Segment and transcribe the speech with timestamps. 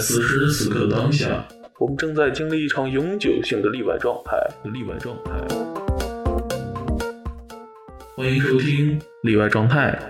[0.00, 1.46] 在此时此刻当下，
[1.78, 4.34] 我们正在经历一场永久性的例外状态。
[4.72, 5.32] 例外状态。
[8.16, 10.00] 欢迎收听《例外状态》，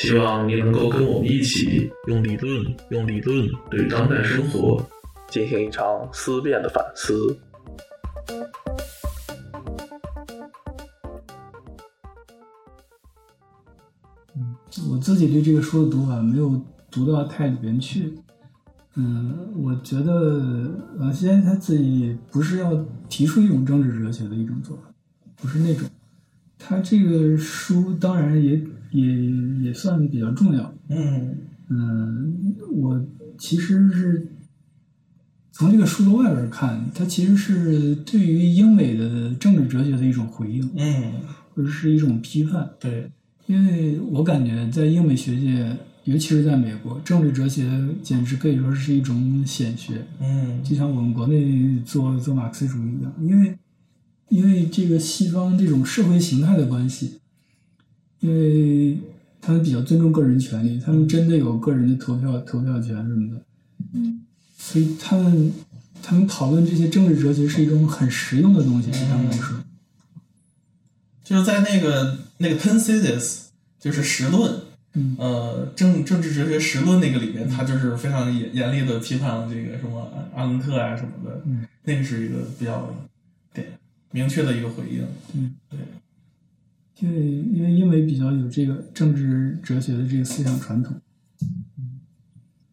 [0.00, 4.80] 希望你能够跟我们一起用理论，用理论对当代生活
[5.26, 7.36] 进行一场思辨的反思。
[14.36, 14.56] 嗯，
[14.88, 18.16] 我自己对这个书的读法没有读到太里边去。
[19.00, 24.82] 嗯，我觉得呃，现在他自己不是要提出一种政治哲学的一种做法，
[25.36, 25.88] 不是那种。
[26.58, 29.30] 他这个书当然也也
[29.62, 30.74] 也算比较重要。
[30.88, 31.36] 嗯
[31.68, 33.00] 嗯，我
[33.38, 34.26] 其实是
[35.52, 41.12] 从这个书的外边看，它其实是对于英美的政治哲学的一种回应，嗯，
[41.54, 42.68] 或者是一种批判。
[42.80, 43.08] 对，
[43.46, 45.76] 因为我感觉在英美学界，
[46.08, 47.70] 尤其是在美国，政治哲学
[48.02, 53.12] 简直可以说是一种显学，嗯就像我们国内做做马克思主义一样。
[53.20, 53.58] 因为
[54.30, 57.20] 因为这个西方这种社会形态的关系，
[58.20, 58.96] 因为
[59.42, 63.42] 他们比较尊重个人权利，他们真的有个人的投票投票权什么的，
[63.92, 64.24] 嗯
[64.56, 65.52] 所以他们
[66.02, 69.58] 他们讨论这些政治哲学是一种很实用的东西，对他们来说。
[71.22, 73.48] 就是在那个那个 Penthesis，
[73.78, 74.62] 就是实论，
[74.94, 75.16] 嗯。
[75.18, 82.94] 呃，政政治哲学实论那个里面，他就是非常严严厉的批判了这个什么阿伦特啊什么的，嗯那个是一个比较
[83.52, 83.66] 对
[84.10, 85.78] 明确的一个回应，嗯，对，
[87.00, 90.96] 因为因为因为比较有这个政治哲学的这个思想传统。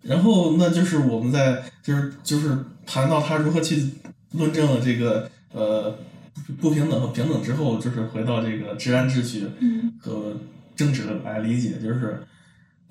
[0.01, 3.89] 然后那就是我们在就是就是谈到他如何去
[4.33, 5.97] 论证了这个呃
[6.59, 9.93] 不平等和平等之后，就是回到这个治安秩序嗯
[10.75, 12.21] 和政治来理解，就是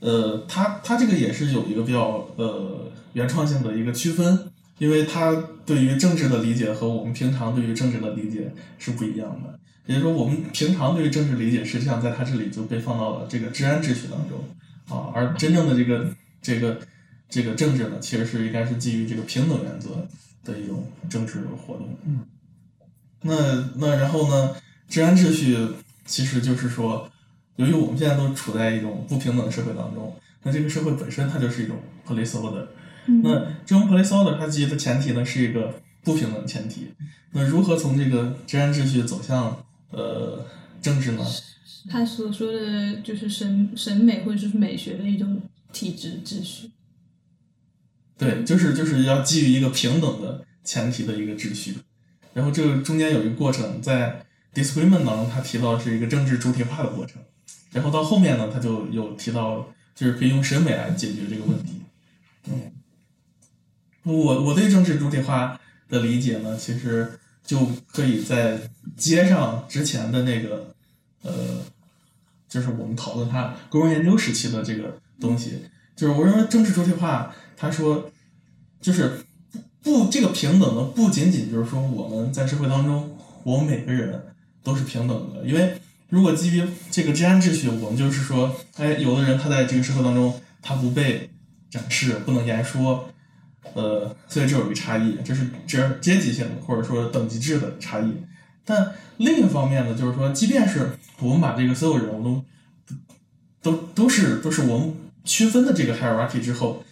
[0.01, 5.33] 呃他他这个也是有一个比较呃原创性的一个区分，因为他
[5.67, 9.59] 对于政治的理解和我们平常对于政治的理解是不一样的。
[9.87, 14.43] 也就是说，我们平常对于政治理解，实际上在他这里就被放到了这个治安秩序当中
[14.89, 16.09] 啊，而真正的这个
[16.41, 16.79] 这个
[17.29, 19.91] 这个政治呢，其实是应该是基于这个平等原则
[20.43, 21.95] 的一种政治活动。
[22.07, 22.21] 嗯，
[23.21, 24.57] 那那然后呢，
[24.89, 25.55] 治安秩序
[26.07, 27.11] 其实就是说，
[27.57, 31.77] 由于我们现在都处在一种不平等的社会当中，那这个社会本身它就是一种
[32.07, 32.67] police order。
[33.07, 36.89] 嗯那这种 police order 它基于的前提呢是一个不平等的前提。
[37.33, 40.45] 那如何从这个治安秩序走向呃
[40.81, 41.25] 政治呢？
[41.91, 45.41] 他所说的就是审审美或者是美学的一种
[45.73, 46.71] 体制秩序。
[48.17, 51.75] 对，就是就是要基于一个平等的前提的一个秩序。
[52.33, 57.21] 然后这个中间有一个过程，在 disagreement 当中，他提到是一个政治主体化的过程。
[57.75, 61.81] 然后到后面呢，他就有提到，就是可以用审美来解决这个问题。
[62.47, 62.73] 嗯，
[64.05, 68.61] 我我对政治主体化的理解呢，其实就可以在
[68.97, 70.75] 接上之前的那个，
[71.23, 71.33] 呃，
[72.49, 75.65] 就是我们讨论它工人研究时期的这个东西。
[75.97, 78.11] 就是我认为政治主体化，他说
[78.81, 79.25] 就是
[79.83, 84.25] 不这个平等呢不仅仅就是说我们在社会当中，我们每个人
[84.63, 85.77] 都是平等的，因为
[86.15, 91.29] 如果基于这个治安秩序，我们就是说，哎，有的人他在这个社会当中他不被
[91.69, 93.11] 展示，不能言说，
[93.75, 98.15] 呃，所以这有一个差异，这是阶阶级性的或者说等级制的差异。
[98.65, 102.45] 但另一方面呢，就是说，即便是我们把这个所有人我们
[103.61, 106.85] 都都都是都是我们区分的这个 hierarchy 之后，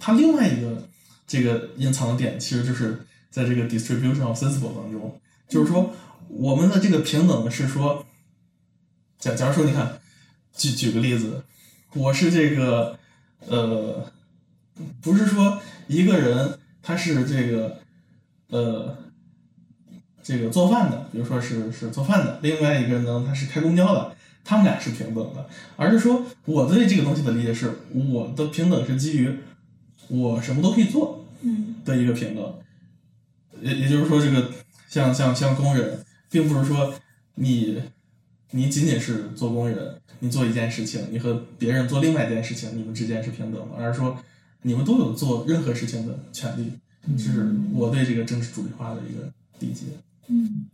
[0.00, 0.88] 它另外一个
[1.28, 5.16] 这个隐藏的点，其实就是在这个 distribution of sensible 当中，
[5.48, 5.94] 就是说
[6.26, 8.04] 我们的这个平等呢是说，
[9.18, 10.00] 假假如说你看，
[10.54, 11.42] 举举个例子，
[11.94, 12.98] 我是这个
[13.46, 14.10] 呃，
[15.00, 17.80] 不是说一个人他是这个
[18.48, 18.96] 呃
[20.22, 29.38] 这个做饭的，比如说是是做饭的，另外一个人呢他是开公交的，他们俩是平等的，而是说我对这个东西的理解是，我的平等是基于
[30.08, 31.74] 我什么都可以做嗯。
[31.84, 32.54] 的一个平等，
[33.62, 34.52] 也也就是说，这个
[34.88, 36.94] 像像像工人，并不是说
[37.36, 37.82] 你
[38.52, 44.18] 你仅仅是做工人，你做一件事情，你和别人做另外一件事情，你们之间是平等的，而是说
[44.62, 46.72] 你们都有做任何事情的权利。
[47.16, 49.30] 这是我对这个政治主体化的一个
[49.60, 49.86] 理解。
[50.28, 50.66] 嗯。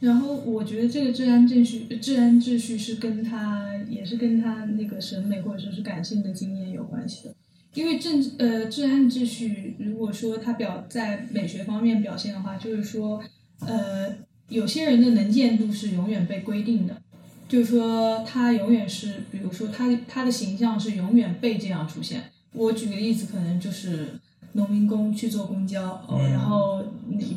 [0.00, 7.34] 然后我觉得这个治安秩序，治安秩序是跟他也是跟他那个审美或者说是感性的经验有关系的。
[7.74, 13.22] 因为政呃治安秩序，如果说它表在美学方面表现的话，就是说
[13.60, 14.12] 呃
[14.52, 16.96] 有些人的能见度是永远被规定的，
[17.48, 24.20] 就是说他永远是，比如说他他的形象是永远被这样出现，我举个例子，可能就是
[24.52, 26.84] 农民工去坐公交，然后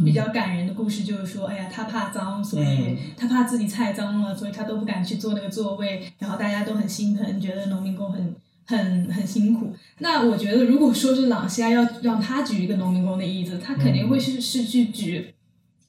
[0.04, 8.36] 比较感人的故事就是说，哎呀，他怕脏，所以嗯他怕自己菜脏了，所以他都不敢去坐那个座位，然后大家都很心疼，觉得农民工很。
[8.68, 9.76] 很很辛苦。
[10.00, 15.36] 那我觉得，如果说是朗西亚要让他举一个农民工的例子，他肯定会是、是去举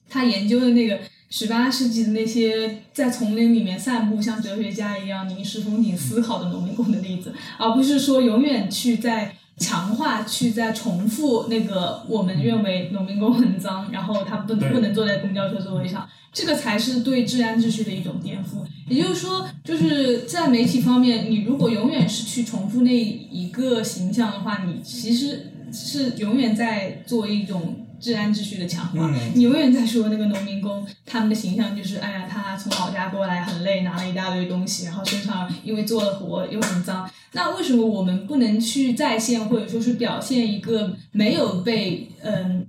[0.07, 18.63] 他研究的那个十八世纪的那些在丛林里面散步，像哲学家一样凝视风景、思考的农民工的例子，而不是说永远去在强化、去在重复那个我们认为农民工很脏，然后他不对不能坐在公交车座位上，这个才是对治安秩序的一种颠覆。
[18.87, 29.09] 也就是说，就是在媒体方面，你如果永远是去重复那一个形象的话，你其实是永远在做一种治安秩序的强化。
[29.11, 37.09] 嗯你永远在说那个农民工，他们的形象就是，哎呀，他从老家过来很累，拿了一大堆东西，然后身上因为做了活又很脏。
[37.33, 42.65] 那为什么我们不能去再现或者说是表现一个没有被嗯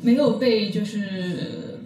[0.00, 1.80] 没有被就是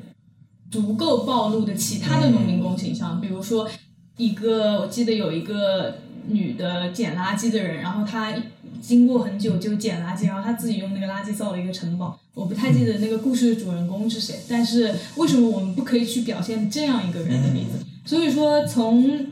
[0.70, 3.20] 足够暴露的其他的农民工形象？
[3.20, 3.68] 比如说
[4.16, 8.34] 一个，我记得有一个女的捡垃圾的人，然后她
[8.80, 12.18] 经过很久就捡垃圾，然后她自己用那个垃圾造了一个城堡。
[12.34, 17.84] 我不太记得那个故事的主人公是谁，但是为什么我们不可以去表现这样一个人的例子？
[18.04, 19.26] 所以说，从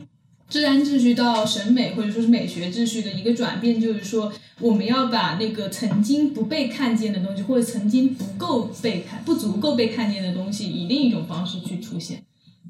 [0.49, 12.23] 治安秩序到审美或者说是美学秩序的一个转变，就是说我们要把那个曾经不被看见的东西，或者曾经不够被看、不足够被看见的东西，以另一种方式去出现。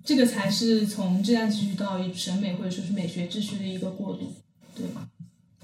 [0.06, 4.32] 这个才是从质量秩序到审美或者说是美学秩序的一个过渡，
[4.76, 5.10] 对吧？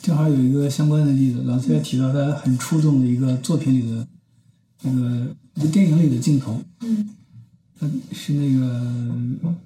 [0.02, 4.08] 正好有一个相关的例子，老师也提到他很触动的一个作品里的
[4.82, 7.08] 那个一个电影里的镜头，嗯
[7.80, 9.16] 呃，是那个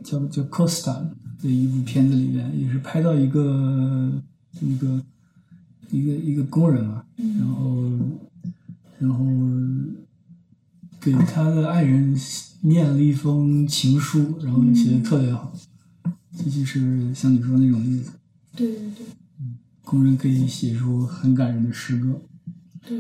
[0.04, 1.06] 叫叫 Costa
[1.42, 4.12] 的一部片子里面，也是拍到一个
[4.60, 5.02] 一个
[5.90, 7.90] 一个一个工人嘛，然嗯后
[9.00, 9.26] 然后
[11.00, 12.14] 给他的爱人
[12.62, 15.54] 念了一封情书，然后写的特别好，
[16.38, 18.12] 这就是像你说的那种例子，
[18.56, 19.06] 对对对。
[19.40, 22.20] 嗯工人可以写出很感人的诗歌。
[22.88, 22.98] 对，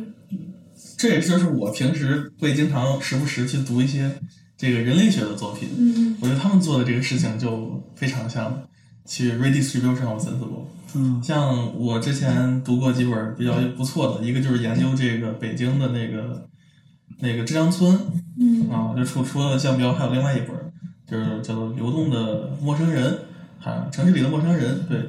[0.96, 4.19] 这也就是我平时会经常时不时去读一些
[4.56, 8.62] 这个人类学的作品，嗯我觉得他们做的这个事情就非常像
[9.04, 10.66] 去 redistribution of sensible。
[10.94, 11.19] 嗯。
[11.24, 16.48] 像我之前读过几本比较不错的，一个就是研究这个北京的那个
[17.19, 17.97] 那个浙江村
[18.39, 20.50] 嗯啊，就除除了项彪，还有另外一本，
[21.07, 23.19] 就是叫做《流动的陌生人》
[23.67, 24.85] 啊，城市里的陌生人。
[24.88, 25.00] 对，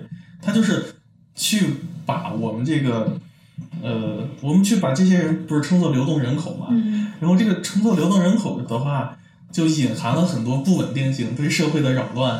[0.40, 0.94] 他就是
[1.34, 1.74] 去
[2.04, 3.18] 把我们这个
[3.82, 9.16] 呃，我们去把这些人不是称作流动人口嘛，嗯然后这个称作流动人口的话，
[9.50, 12.36] 就隐含了很多不稳定性，对社会的扰乱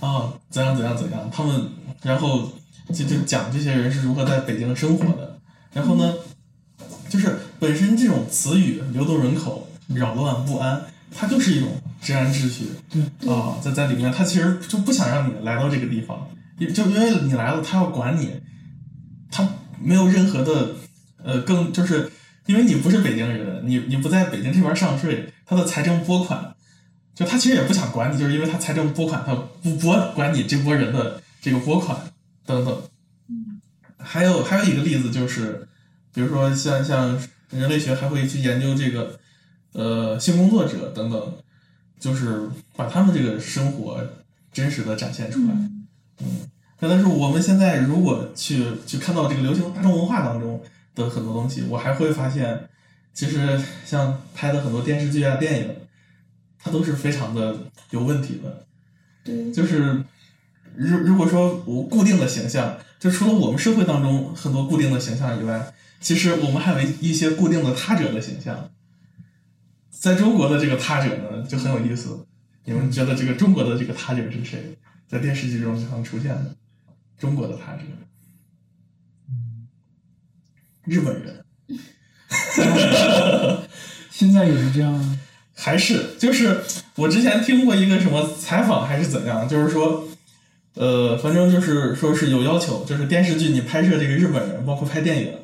[0.00, 1.28] 啊，怎样怎样怎样。
[1.32, 1.62] 他们
[2.02, 2.50] 然后
[2.94, 5.38] 就就讲这些人是如何在北京生活的。
[5.72, 6.14] 然后呢，
[7.08, 10.82] 就是本身这种词语“流动人口”、扰乱不安，
[11.14, 11.68] 它就是一种
[12.00, 12.70] 治安秩序
[13.28, 16.28] 啊，在在里面，他其实就不想让你来到这个地方，
[16.58, 18.40] 因就因为你来了，他要管你，
[19.30, 19.48] 他
[19.80, 20.74] 没有任何的
[21.22, 22.10] 呃更就是。
[22.46, 26.52] 因为你不是北京人，你你不在北京这边上税，他的财政拨款，
[27.14, 31.96] 就他其实也不想管你，就是因为他财政拨款，他不拨管你这波人的这个拨款
[32.44, 32.76] 等等。
[33.98, 35.68] 还有还有一个例子就是，
[36.12, 37.16] 比如说像像
[37.50, 39.18] 人类学还会去研究这个
[39.72, 41.34] 呃性工作者等等，
[41.98, 44.00] 就是把他们这个生活
[44.52, 45.54] 真实的展现出来。
[46.20, 46.48] 嗯
[46.82, 50.62] 但是我们现在如果去去看到这个流行大众文化当中
[50.94, 52.58] 的很多东西，我还会发现，
[53.12, 55.76] 其实像拍的很多电视剧啊、电影，
[56.58, 57.54] 它都是非常的
[57.90, 58.64] 有问题的。
[59.22, 60.02] 对，就是
[60.74, 68.70] 如如果说我固定的形象，就除了我们社会当中很多固定的形象以外，其实我们还有一些固定的他者的形象。
[69.90, 72.26] 在中国的这个他者呢，就很有意思。
[72.64, 74.76] 你们觉得这个中国的这个他者是谁？
[75.06, 76.56] 在电视剧中经常出现的
[77.18, 77.82] 中国的他者，
[80.84, 81.44] 日本人。
[84.10, 85.18] 现在也是这样啊。
[85.54, 86.62] 还是就是
[86.94, 90.08] 我之前听过一个什么采访还是怎样，就是说，
[90.74, 95.34] 呃，反正就是说是有要求，就是电视剧你拍摄这个日本人，包括拍电影，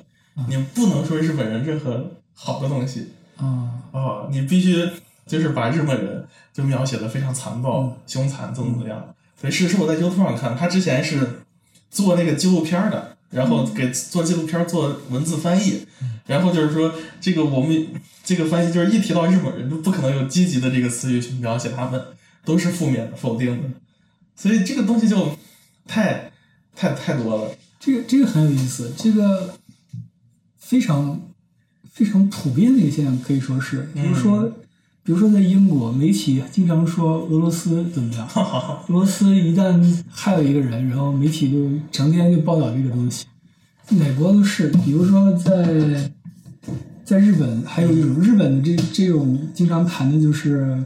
[0.49, 4.89] 你不能说日本人任何好的东西啊，啊，你必须
[5.27, 9.15] 就是把日本人就描写的非常残暴、凶残，怎么怎么样。
[9.41, 11.43] 所以是是我在 YouTube 上看，他之前是
[11.91, 15.87] 做那个纪录片儿的，然后给做纪录片儿做文字翻译，
[16.27, 17.89] 然后就是说这个我们
[18.25, 22.03] 这个翻译就是一提到日本人，就不可能有积极的这个词语去描写他们，
[22.45, 23.69] 都是负面的、否定的，
[24.37, 25.37] 所以这个东西就
[25.87, 26.31] 太
[26.75, 27.51] 太太多了。
[27.79, 28.93] 这个这个很有意思。
[28.97, 29.55] 这个
[30.69, 31.21] 非常
[31.93, 34.43] 非常普遍的一个现象，可以说是，比如说，
[35.05, 38.29] 比如说在英国，媒体经常说俄罗斯怎么样，
[38.89, 39.81] 俄罗斯一旦
[40.11, 43.27] 害了一个人，然后媒体就成天就报道这个东西，
[43.91, 46.11] 美国都是，比如说在
[47.05, 50.85] 在日本，还有一种日本的这这种经常谈的就是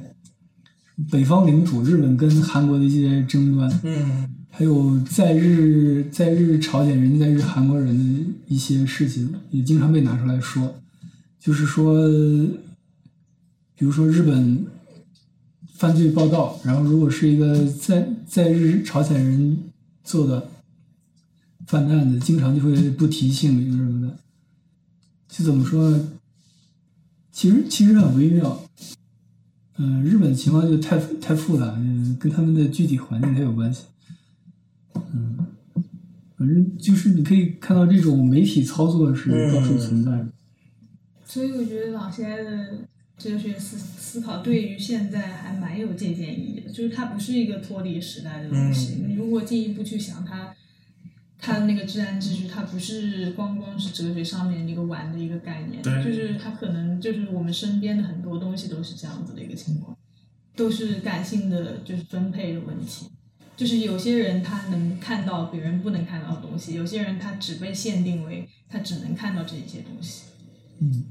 [1.10, 4.28] 北方领土，日本跟韩国的一些争端，嗯
[4.60, 10.74] 还有在日在日朝鲜人、在日韩国人的一些事情，也经常被拿出来说，
[11.38, 12.06] 就是说，
[13.74, 14.66] 比如说日本
[15.72, 19.56] 犯罪报道，然后如果是一个在在日朝鲜人
[20.04, 20.50] 做的
[21.66, 24.18] 犯案子，经常就会不提姓名什么的，
[25.26, 25.98] 就怎么说？
[27.32, 28.62] 其实其实很微妙。
[29.78, 31.74] 嗯、日本情况就太太复杂，
[32.18, 33.84] 跟他们的具体环境它有关系。
[35.12, 35.46] 嗯，
[36.36, 40.28] 反正就是你可以看到这种媒体操作是到处存在的。
[41.24, 42.78] 所以我觉得老谢的
[43.16, 49.04] 哲学思思考对于现在还蛮有借鉴意义的，就是它不是一个脱离时代的东西。
[49.06, 50.52] 你如果进一步去想它，
[51.38, 59.96] 它那个治安秩序，它不是光光是哲学上面一个玩的一个概念，对就是它可能就是我们身边的很多东西都是这样子的一个情况，
[60.56, 63.06] 都是感性的就是分配的问题。
[63.60, 70.22] 就是有些人他能看到别人不能看到的东西，有些人他只被限定为他只能看到这一些东西。
[70.78, 71.04] 嗯，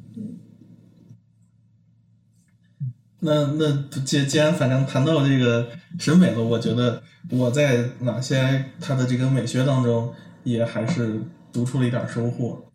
[3.19, 10.11] 那那既既然反正谈到这个审美了，我觉得我在哪些他的这个美学当中，
[10.43, 11.21] 也还是
[11.53, 12.65] 读出了一点收获。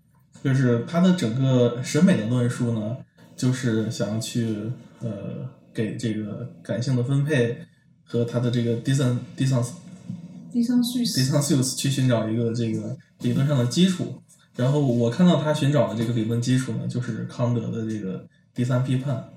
[0.44, 2.96] 就是他的整个审美的论述呢，
[3.34, 7.58] 就是想要去呃给这个感性的分配
[8.04, 9.18] 和他的这个三
[10.84, 14.22] 叙事 Distantius 去寻找一个这个理论上的基础，
[14.54, 19.30] 然后我看到他寻找的这个理论基础呢，就是康德的这个第三批判。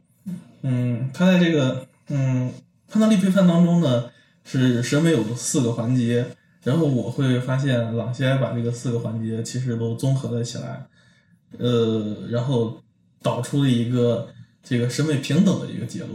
[0.61, 2.51] 嗯，他在这个嗯
[2.87, 4.11] 判断力批判当中呢，
[4.43, 6.23] 是审美有四个环节，
[6.63, 10.85] 然后我会发现朗西埃把这个四个环节其实都综合了起来，
[11.57, 12.79] 呃，然后
[13.23, 14.27] 导出了一个
[14.61, 16.11] 这个审美平等的一个结论。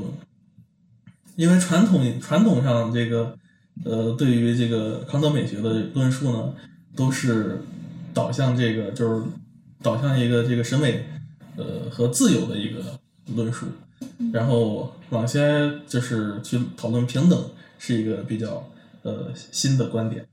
[1.37, 3.37] 因为传统传统上这个
[3.85, 6.55] 呃，对于这个康德美学的论述呢，
[6.95, 7.61] 都是
[8.12, 9.25] 导向这个就是
[9.83, 11.05] 导向一个这个审美
[11.57, 12.99] 呃和自由的一个
[13.35, 13.67] 论述，
[14.33, 17.45] 然后往西埃就是去讨论平等
[17.79, 18.69] 是一个比较
[19.03, 20.27] 呃新的观点。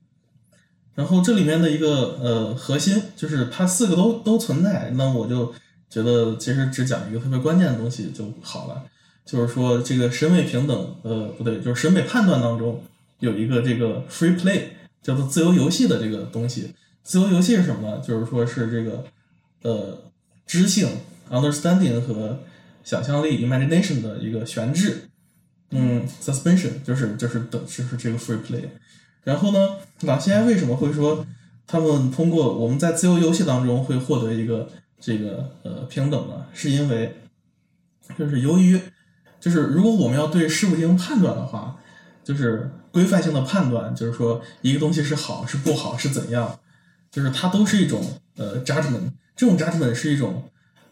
[0.96, 5.53] 然后这里面的一个呃核心就是它四个都都存在，那我就
[5.89, 8.84] 觉得其实只讲一个特别关键的东西就好了，
[9.29, 12.83] 就是说这个审美平等，呃不对，就是审美判断当中
[13.19, 14.63] 有一个这个 free play
[15.03, 16.74] 叫做自由游戏的这个东西。
[17.03, 18.00] 自由游戏是什么呢？
[18.00, 19.05] 就是说是这个
[19.62, 20.01] 呃
[20.48, 20.88] 知性
[21.29, 22.39] understanding 和
[22.83, 25.09] 想象力 imagination 的一个悬置，
[25.69, 28.63] 嗯，suspension 就是就是等就是这个 free play。
[29.24, 31.25] 然后呢，朗西埃为什么会说
[31.67, 34.67] 他们通过我们在自由游戏当中会获得一个
[35.00, 36.48] 这个呃平等呢？
[36.51, 37.15] 是因为
[38.17, 38.79] 就是由于
[39.39, 41.77] 就是如果我们要对事物进行判断的话，
[42.24, 46.60] 就是规范性的判断，就是说一个东西是好是不好是怎样，
[47.12, 48.03] 就是它都是一种
[48.36, 50.43] 呃 judgment，这种 judgment 是一种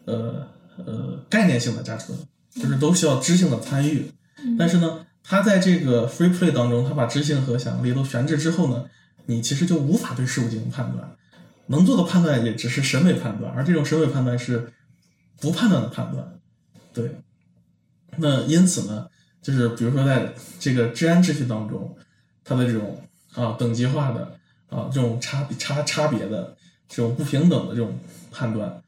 [0.05, 2.19] 呃呃概念性的 judgment，
[2.55, 4.11] 就是都需要知性的参与。
[4.57, 8.85] 但是呢，它在这个 free play 当中，它把知性和想象力都悬置之后呢，
[9.25, 11.15] 你其实就无法对事物进行判断，
[11.65, 14.71] 能做的判断也只是审美判断，而这种审美判断是
[15.41, 16.39] 不判断的判断。
[16.93, 17.19] 对，
[18.17, 19.07] 那因此呢，
[19.41, 21.95] 就是比如说在这个治安秩序当中，
[22.43, 23.01] 它的这种
[23.33, 24.37] 啊等级化的
[24.69, 26.55] 啊这种差差差别的
[26.87, 27.97] 这种不平等的这种
[28.31, 28.81] 判断，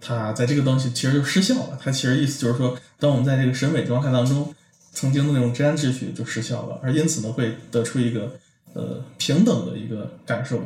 [0.00, 1.78] 它在这个东西其实就失效了。
[1.80, 4.54] 它其实意思就是说，当我们在这个审美状态当中，
[4.92, 8.32] 曾经的那种治安秩序就失效了，而因此呢，会得出一个
[8.74, 10.60] 呃平等的一个感受，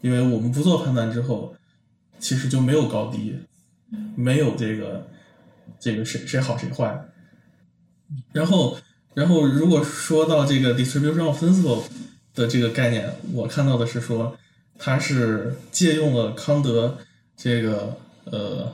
[0.00, 1.54] 因为我们不做判断之后，
[2.18, 3.36] 其实就没有高低，
[4.14, 5.06] 没有这个
[5.78, 7.08] 这个谁谁好谁坏。
[8.32, 8.76] 然后，
[9.14, 11.82] 然后如果说到这个 distribution of principle
[12.34, 14.36] 的这个概念，我看到的是说，
[14.78, 16.98] 它是借用了康德
[17.36, 18.72] 这个呃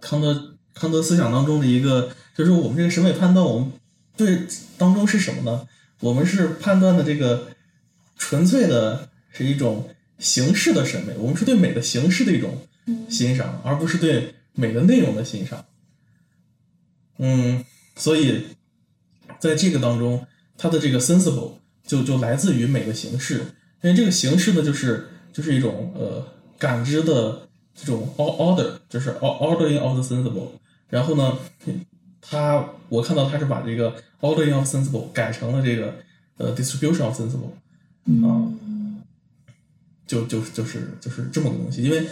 [0.00, 3.72] 康德康德思想当中的一个，就是我们这个审美判断，我们
[4.16, 5.68] 对当中是什么呢？
[6.00, 7.48] 我们是判断的这个
[8.16, 12.66] 纯粹的是一种形式的审美，我们是对美的形式的一种
[13.08, 15.64] 欣赏，而不是对美的内容的欣赏。
[17.22, 17.62] 嗯，
[17.96, 18.46] 所以
[19.38, 21.52] 在这个当中，它的这个 sensible
[21.84, 23.44] 就就来自于美的形式，
[23.82, 26.26] 因为这个形式呢，就是就是一种呃
[26.58, 30.48] 感知的这种 order，就是 ordering of the sensible。
[30.88, 31.38] 然后呢，
[32.22, 35.94] 他我看到他是把这个 ordering of sensible 改成了这个
[36.38, 37.52] 呃 distribution of sensible
[38.26, 38.48] 啊，
[40.06, 41.82] 就就就是就是这么个东西。
[41.82, 42.06] 因为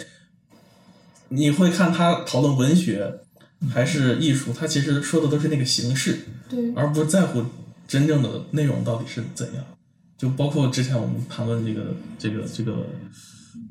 [1.29, 3.21] 你会看他讨论文学
[3.67, 7.43] 还是艺术，他其实说的都是那个形式，对，而不在乎
[7.87, 9.63] 真正的内容到底是怎样。
[10.17, 12.85] 就包括之前我们谈论这个这个这个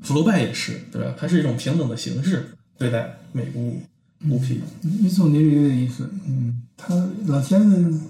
[0.02, 1.14] 福楼拜也是，对吧？
[1.18, 2.46] 它是一种平等的形式
[2.78, 3.80] 对待每物
[4.28, 4.62] 物品。
[4.80, 6.94] 你总结的有点意思，嗯，他
[7.26, 8.00] 老先生的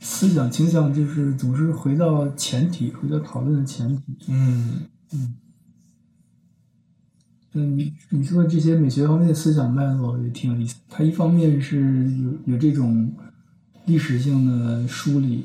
[0.00, 4.02] 思想倾向就是总是回到前提，回到讨论的前提。
[4.28, 5.34] 嗯嗯，
[7.52, 10.76] 你你说这些美学方面的思想脉络也挺有意思。
[10.88, 13.12] 它一方面是有有这种
[13.86, 15.44] 历史性的梳理，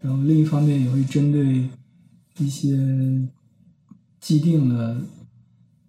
[0.00, 1.68] 然后另一方面也会针对
[2.38, 2.76] 一些
[4.20, 5.00] 既定的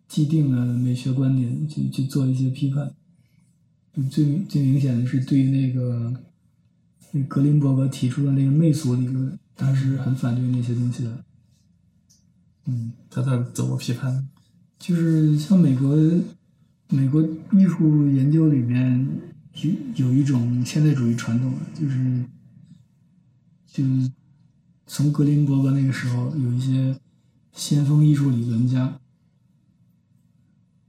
[0.07, 2.93] 既定的美学观点去去做一些批判。
[4.11, 6.13] 最最明显的是对于那个
[7.11, 11.23] 那格林伯格提出的那个媚俗理论，他是很反对那些东西的。
[12.65, 12.91] 嗯。
[13.09, 14.29] 他在怎么批判？
[14.79, 15.96] 就是像美国
[16.89, 19.07] 美国艺术研究里面
[19.53, 22.24] 有有一种现代主义传统，就是
[23.65, 24.12] 就是
[24.86, 26.96] 从格林伯格那个时候有一些
[27.51, 29.00] 先锋艺术理论家，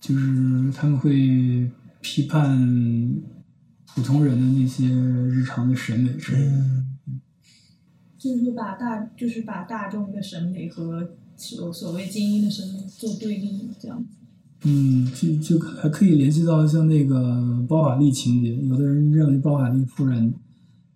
[0.01, 3.21] 就是他们会批判
[3.87, 6.85] 普通人的那些日常的审美之类的。
[8.19, 14.11] 就是说把大就是把大众的审美和所所谓精英的审美做对立，这样子。
[14.65, 20.35] 嗯，就就还可以联系到像那个包法利情节，有的人认为包法利夫人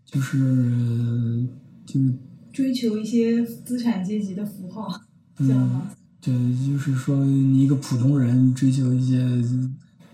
[0.05, 1.47] 就是
[1.87, 2.13] 就是
[2.53, 5.01] 追求一些资产阶级的符号，
[5.39, 5.89] 这样吗？
[6.21, 6.35] 对，
[6.67, 9.25] 就是说你一个普通人追求一些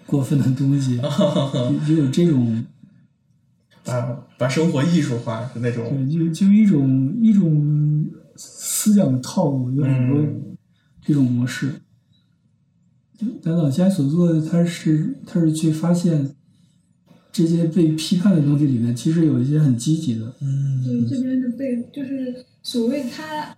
[0.06, 2.64] 过分的东西，就就有这种
[3.82, 4.00] 把
[4.36, 8.06] 把生活艺术化的那种对，就就一种一种
[8.38, 10.56] 思想的套路，有很多嗯
[11.02, 11.74] 这种模式。
[13.42, 16.34] 但老先所做的，他是他是去发现
[17.32, 20.32] 这些被批判的东西里面，其实有一些很积极的。
[20.40, 23.56] 嗯对这边的被就是所谓他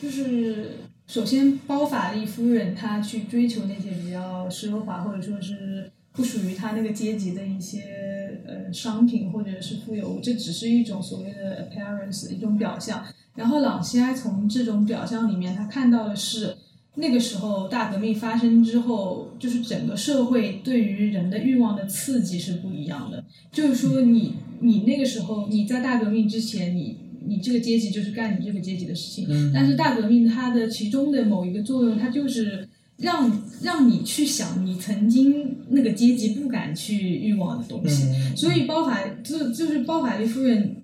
[0.00, 0.70] 就是
[1.06, 13.04] 首先包法利夫人她去追求那些比较奢华或者说是不属于他那个阶级的一些呃商品或者是富有物，这只是一种所谓的 appearance 一种表象。
[13.34, 16.56] 然后朗西埃从这种表象里面，他看到的是。
[16.94, 23.24] 那个时候，大革命发生之后，就是整个社会对于人的欲望的刺激是不一样的。
[23.50, 29.26] 就是说你，你那个时候你在大革命之前，你你这个阶级就是干你这个阶级的事情。
[29.30, 32.68] 嗯但是大革命它的其中的某一个作用，它就是
[33.02, 38.04] 让让你去想你曾经那个阶级不敢去欲望的东西。
[38.04, 40.82] 嗯所以包法就就是包法利夫人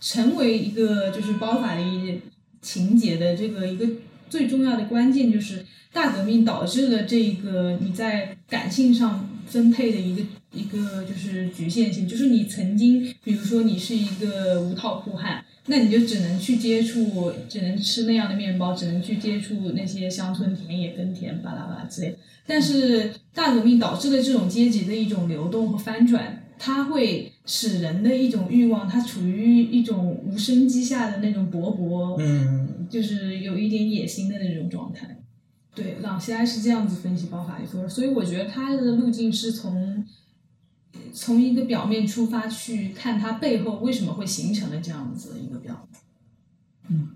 [0.00, 2.20] 成为一个就是包法利
[2.62, 3.86] 情节的这个一个
[4.30, 15.44] 最重要的关键，就是大革命导致了这个你在感性上分配的一个一个就是局限性，就是你曾经比如说你是一个无套裤汉。
[15.66, 22.16] 那你就只能去接触，只能吃那样的面包，只能去接触那些乡村田野耕田巴拉巴拉之类。
[22.46, 35.18] 但是大革命导致的这种阶级的一种流动和翻转，它会使人的一种欲望，它处于一种无生机下的那种勃勃，嗯就是有一点野心的那种状态。
[35.74, 40.04] 对，朗西埃是这样子分析包法利夫人，所以我觉得他的路径是从
[41.12, 45.88] 从一个表面出发去看它背后为什么会形成了这样子的一个表
[46.88, 47.08] 嗯。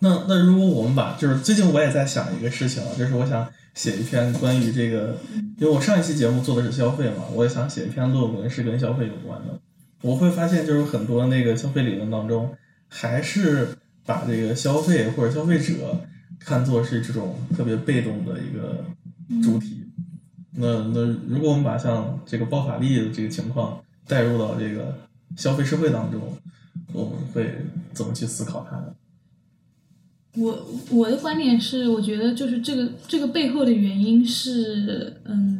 [0.00, 5.18] 那那如果我们把就是最近我也在想一个事情，就是我想写一篇关于这个，
[5.58, 9.60] 因为我上一期节目做的是消费嘛，我也想写一篇论文是跟消费有关的。
[10.02, 12.54] 我会发现就是很多那个消费理论当中，
[12.86, 13.76] 还是
[14.06, 16.00] 把这个消费或者消费者
[16.38, 18.84] 看作是这种特别被动的一个
[19.42, 19.82] 主体。
[20.60, 24.98] 那那如果我们把像这个爆发力的这个情况带入到这个
[25.36, 26.20] 消费社会当中，
[26.92, 28.94] 我们会怎么去思考它呢？
[30.36, 35.57] 我我的观点是，我觉得就是这个这个背后的原因是，嗯，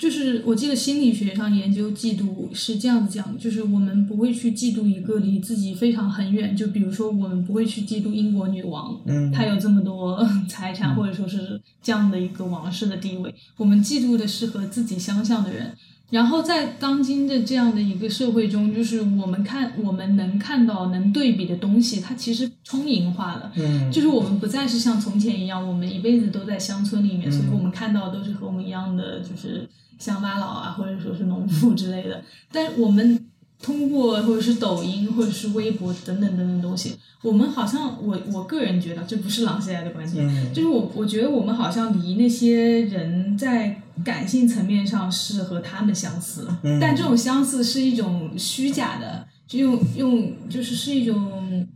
[0.00, 15.74] 就是我记得心理学上研究嫉妒是这样子讲的，就是我们不会去嫉妒一个离自己非常很远，就比如说我们不会去嫉妒英国女王，嗯，她有这么多 财产，或者说是这样的一个王室的地位，我们嫉妒的是和自己相像的人。
[16.08, 23.52] 然后在当今的这样的一个社会中，就是我们看我们能看到能对比的东西，它其实充盈化了。
[23.54, 29.68] 嗯，就是我们不再是像从前一样，我们一辈子都在乡村里面，嗯所以我们看到都是和我们一样的，就是
[30.00, 32.20] 乡巴佬啊，或者说是农妇之类的。
[32.50, 33.30] 但是我们
[33.62, 51.68] 通过或者是抖音或者是微博等等等等东西，我们好像我我个人觉得，这不是朗西来的观点，嗯就是我我觉得我们好像离那些人在感性层面上是和他们相似，嗯但这种相似是一种虚假的，就用用就是是一种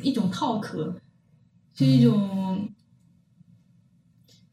[0.00, 0.94] 一种套壳，
[1.74, 2.68] 是一种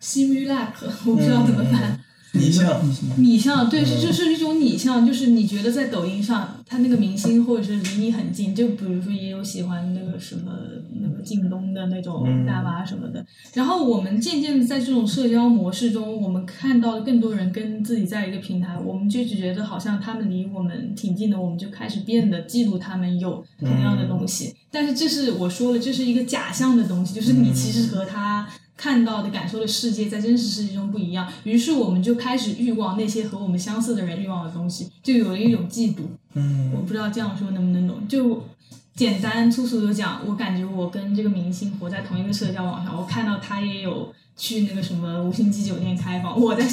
[0.01, 0.71] simulac，
[1.05, 2.03] 我不知道怎么翻。
[2.33, 2.81] 拟像，
[3.17, 10.51] 拟像，对，就是一种拟像，就是你觉得在抖音上，他那个明星或者是离你很近，就比如说也有喜欢那个什么
[11.01, 13.25] 那个靳东的那种嗯大巴什么的。
[13.55, 24.53] 然后我们渐渐的在这种社交模式中，我们看到了更多人跟自己在一个平台，我们就只觉得好像他们离我们挺近的，我们就开始变得嫉妒他们有同样的东西。
[24.69, 28.47] 但是这是我说了，这是一个假象的东西，就是你其实和他。
[28.79, 36.03] 看到的、感受的世界在真实世界中不一样，于是我们就开始欲望那些和我们相似的人欲望的东西，就有了一种嫉妒。
[36.35, 38.07] 嗯我嗯不知道这样说能不能懂？
[38.07, 38.41] 就
[38.95, 46.65] 简单粗俗的讲，我感觉我跟这个明星活在同一个社交网上，我看到他也有去那个什么五星级酒店开房，我在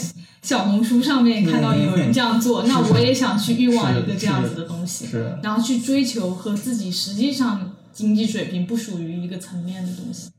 [0.42, 10.30] 小红书上面看到有人这样做，那我也想去欲望一个这样子的东西，是，然后去追求和自己实际上经济水平不属于一个层面的东西。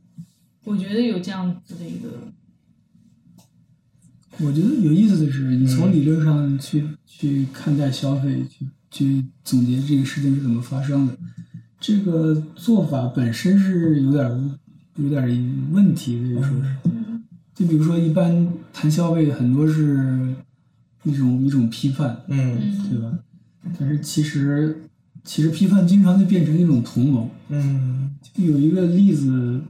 [0.68, 2.10] 我觉得有这样子的一个，
[4.46, 11.18] 我觉得有意思的是，你从理论上去、去看待消费，去去总结这个事情是怎么发生的，
[11.80, 14.58] 这个做法本身是有点儿
[14.96, 15.28] 有点儿
[15.72, 16.76] 问题的，说是。
[17.56, 20.36] 就比如说，一般谈消费，很多是
[21.04, 23.18] 一种一种批判，嗯对吧？
[23.80, 24.84] 但是其实
[25.24, 27.30] 其实批判经常就变成一种同谋。
[27.48, 29.62] 嗯有一个例子，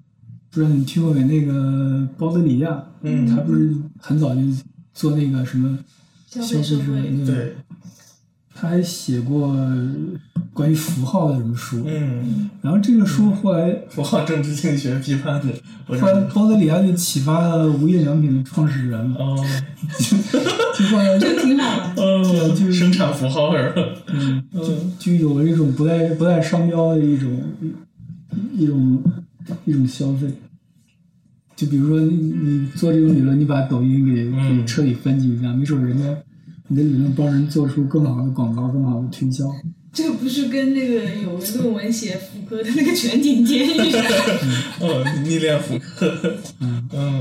[0.57, 1.23] 不知道你听过没？
[1.25, 4.41] 那个包德里亚，嗯他不是很早就
[4.91, 5.77] 做那个什么
[6.25, 7.55] 消消费者，费社会对对，
[8.55, 9.55] 他还写过
[10.53, 11.83] 关于符号的什么书。
[11.85, 15.53] 嗯，然后这个书后来，符号政治经济学批判的，
[15.85, 19.37] 我后来包德里亚就启发了无印良品的创始人嘛，哦
[20.75, 21.95] 就后来 这个挺好玩。
[21.97, 23.83] 哦，就是生产符号是吧？
[24.11, 29.03] 嗯，就就有了一种不带不带商标的一种一一种
[29.65, 30.27] 一种消费。
[31.57, 36.05] 就比如说你你做这种理论，你把抖音给彻底分级一下，没准人家
[36.67, 39.43] 你的理论帮人做出更好的广告、更好的推销。
[39.91, 43.91] 这个不是跟那个有个论文写福柯的那个全景监狱，
[44.79, 46.35] 哦，逆恋福柯，
[46.91, 47.19] 嗯。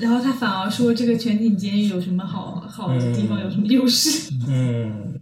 [0.00, 4.32] 然后他反而说这个全景监狱有什么好好的地方，嗯有什么优势？
[4.46, 5.14] 嗯，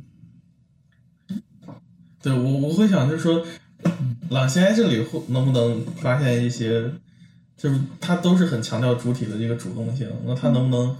[2.22, 3.44] 对我我会想就是说，
[4.30, 6.90] 朗西埃这里会能不能发现一些，
[7.56, 10.96] 就是他都是很强调主体的这个主动性，那他能不能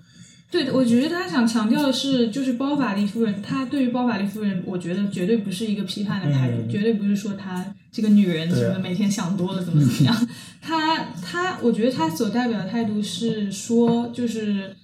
[0.51, 6.69] 对，我觉得他想强调的是，就是包法利夫人，他对于包法利夫人，我觉得绝对不是一个批判的态度，嗯。
[6.71, 10.29] 绝对不是说她这个女人什么每天想多了怎么怎么样。
[10.62, 14.77] 他他，我觉得他所代表的态度是说，就是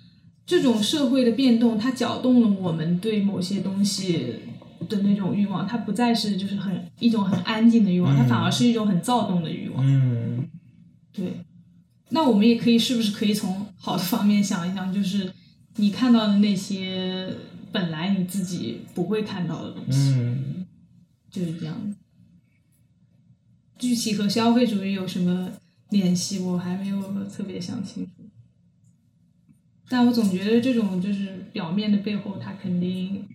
[0.45, 4.35] 这种社会的变动，它搅动了我们对某些东西
[4.89, 8.29] 的那种欲望，它不再是就是很一种很安静的欲望，它嗯。
[8.29, 9.87] 反而是一种很躁动的欲望。
[9.87, 10.49] 嗯。
[11.13, 11.25] 对，
[12.11, 15.33] 那我们也可以是不是可以从好的方面想一想，就是
[15.77, 17.33] 你看到的那些
[17.73, 20.67] 本来你自己不会看到的东西，嗯
[21.31, 21.97] 就是这样的。
[23.79, 25.51] 具体和消费主义有什么
[25.91, 28.13] 联系，我还没有特别想清楚。
[29.89, 33.27] 但我总觉得这种就是表面的背后，它肯定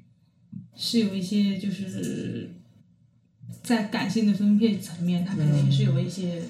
[0.76, 2.50] 是有一些就是
[3.64, 6.44] 在感性的分配层面，它肯定是有一些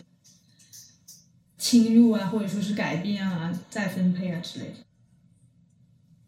[1.65, 4.75] 侵入啊，或者说是改变啊、再分配啊之类的。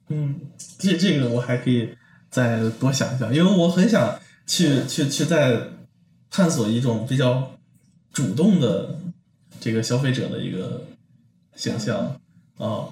[0.08, 0.42] 嗯，
[0.80, 1.90] 这这个我还可以
[2.32, 5.62] 再多想一想，因为我很想去去去再
[6.32, 7.52] 探索一种比较
[8.12, 9.00] 主动的
[9.60, 10.84] 这个消费者的一个
[11.56, 12.20] 形象。
[12.58, 12.90] 啊，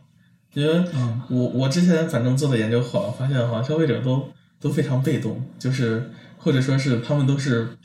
[0.53, 4.29] 因为嗯我我之前反正做的研究好像发现，好像消费者都
[4.59, 7.75] 都非常被动，就是或者说是他们都是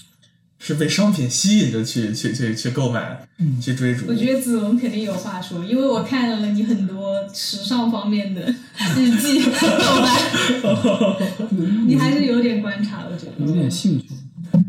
[0.62, 4.06] 是被商品吸引着去去去去购买、嗯去追逐。
[4.06, 8.42] 我觉得子龙肯定有话说，因为我看了你很多时尚方面的
[8.96, 9.40] 日记、
[11.86, 13.32] 你还是有点观察，我觉得。
[13.44, 14.06] 有点兴趣。
[14.52, 14.62] 能，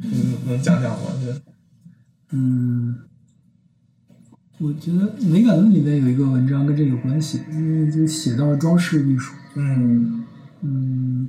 [0.48, 1.00] 能讲讲吗？
[1.22, 1.42] 这
[2.34, 2.96] 嗯，
[4.60, 9.34] 我觉得《美感论》里面有一个文章跟这有关系，因为就写到了装饰艺术。
[9.56, 10.24] 嗯
[10.62, 11.28] 嗯，嗯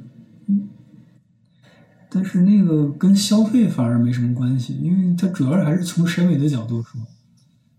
[2.12, 7.00] 但是那个跟消费反而没什么关系，因为它主要还是从审美的角度说。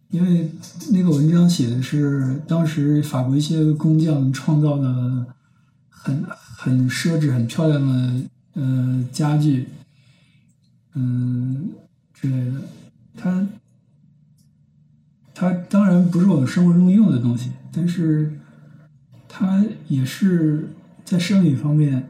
[0.10, 0.48] 因为
[0.92, 5.26] 那个文章写的是当时法国一些工匠创造的
[5.90, 8.22] 很很奢侈、很漂亮的
[8.54, 9.70] 呃家具，
[10.94, 11.72] 嗯
[12.14, 12.62] 之类的。
[13.18, 13.48] 它
[15.34, 18.38] 它当然不是我们生活中用的东西，但是
[19.28, 20.70] 它也是
[21.04, 22.08] 在审美方面，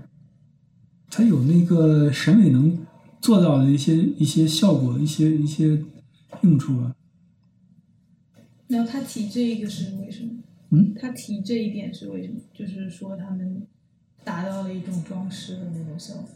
[1.15, 2.75] 它有那个审美能
[3.21, 5.79] 做到的一些一些效果、一些一些
[6.41, 6.95] 用处啊。
[8.67, 10.31] 然后他提这一个是为什么？
[10.71, 12.39] 嗯，他提这一点是为什么？
[12.51, 13.61] 就是说他们
[14.23, 16.29] 达到了一种装饰的那种效果。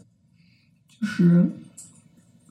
[0.88, 1.50] 就是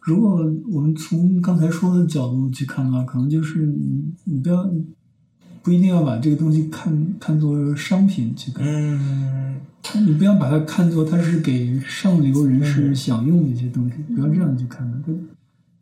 [0.01, 0.35] 如果
[0.69, 4.69] 我们从刚才说的角度去看的话，可能就是你你不要
[5.67, 9.59] 不一定要把这个东西看看作商品去看，嗯
[10.05, 14.97] 你不要把它看作它是给上流人士享用的一些东西，不要这样去看它。
[15.05, 15.11] 它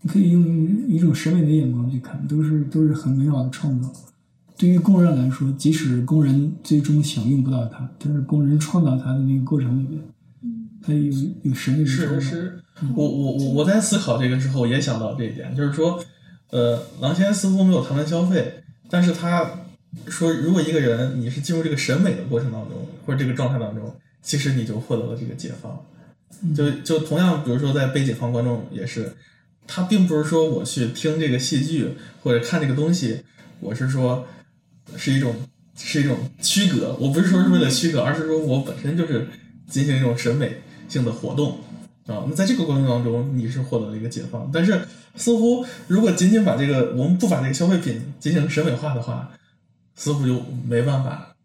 [0.02, 0.44] 你可以用
[0.88, 3.88] 一种审美的眼光去看，都是都是很美好的创造。
[4.58, 10.02] 对于工人来说，即使工人最终享用不到它，但是工人创造它的那个过程里面，
[10.82, 12.20] 它有有审美的是创造。
[12.20, 12.60] 是，
[12.96, 16.00] 我我我我在思考这个时候也想到这一点，就是说，
[16.50, 19.48] 呃，郎先似乎没有谈论消费，但是他
[20.08, 25.80] 说，如果一个人你是进入这个审美的过程当中，或者这个状态当中，其实你就获得了这个解放。
[26.56, 29.12] 就就同样，比如说在被解放观众也是，
[29.66, 31.90] 他并不是说我去听这个戏剧
[32.22, 33.22] 或者看这个东西，
[33.62, 34.28] 我是说
[34.98, 35.34] 是一种
[35.78, 39.28] 是一种区隔，我不是说是为了区隔，而是说我本身就是
[39.68, 40.58] 进行一种审美
[40.90, 41.60] 性的活动
[42.06, 42.26] 啊。
[42.28, 44.82] 那在这个过程当中，你是获得了一个解放，但是
[45.16, 49.32] 似乎如果仅仅把这个我们不把这个消费品进行审美化的话，
[49.96, 51.36] 似乎就没办法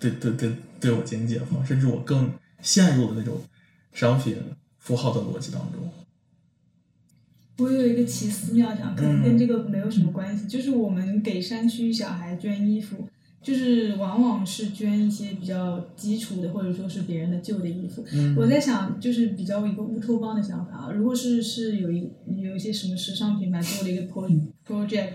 [0.00, 2.30] 对对对对我进行解放，甚至我更
[2.62, 3.40] 陷入了那种
[3.92, 4.36] 商品
[4.78, 5.88] 符号的逻辑当中。
[7.58, 13.08] 我有一个奇思妙想，可能跟这个没有什么关系，就是我们给山区小孩捐衣服，
[13.42, 18.04] 就是往往是捐一些比较基础的，或者说是别人的旧的衣服。
[18.12, 20.92] 嗯我在想，就是比较一个乌托邦的想法啊。
[20.92, 24.28] 如果是是有一有一些什么时尚品牌做了一个 pro
[24.68, 25.12] project，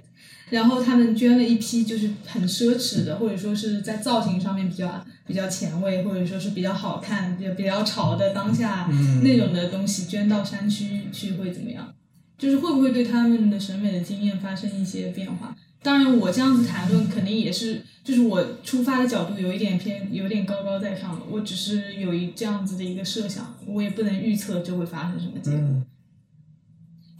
[0.49, 11.93] 然后他们捐了一批就是很奢侈的，或者说是在造型上面比较比较前卫，或者说是比较好看、比较比较潮的当下嗯那种的东西捐到山区去会怎么样？
[12.37, 15.55] 就是会不会对他们的审美的经验发生一些变化？
[15.81, 21.21] 当然，我这样子谈论肯定也是，就是我出发的角度有一点偏，有点高高在上了。
[21.29, 25.59] 我只是有一这样子的一个设想，我也不能预测就会发生什么结果。
[25.59, 25.85] 嗯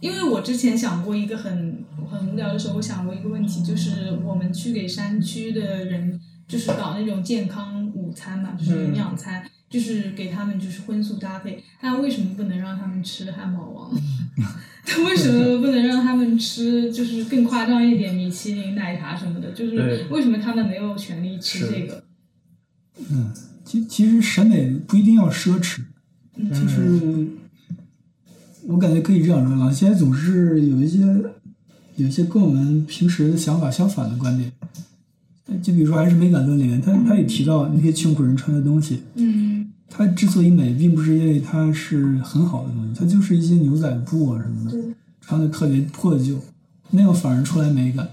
[0.04, 11.64] 因为我之前想过一个很很无聊的时候，我想过一个问题，就是我们去给山区的人，就是搞那种健康午餐嘛，就是营养餐，就是给他们就是荤素搭配。
[11.80, 13.90] 那为什么不能让他们吃汉堡王？
[14.84, 19.52] 他为什么不能让他们吃就是更夸张一点米其林奶茶什么的？
[19.52, 22.04] 就是为什么他们没有权利吃这个？
[23.10, 23.32] 嗯，
[23.64, 25.80] 其其实审美不一定要奢侈，
[26.36, 27.26] 嗯就是
[28.66, 31.00] 我感觉可以这样说，老先总是有一些
[31.96, 34.52] 有一些跟我们平时的想法相反的观点。
[35.62, 44.78] 就比如说，还是美感论里面，他他也提到那些穷苦人穿的东西，嗯它之所以美，并不是因为它是很好的东西，它就是一些牛仔布啊什么的，
[45.20, 46.40] 穿的特别破旧，
[46.90, 48.08] 那样反而出来美感。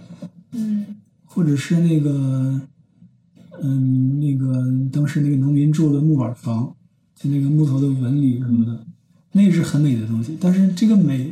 [0.51, 0.85] 嗯
[1.25, 2.59] 或者是那个，
[3.63, 6.75] 嗯，那个当时那个农民住的木板房，
[7.15, 8.85] 就那个木头的纹理什么的，
[9.31, 10.37] 那也是很美的东西。
[10.39, 11.31] 但是这个美，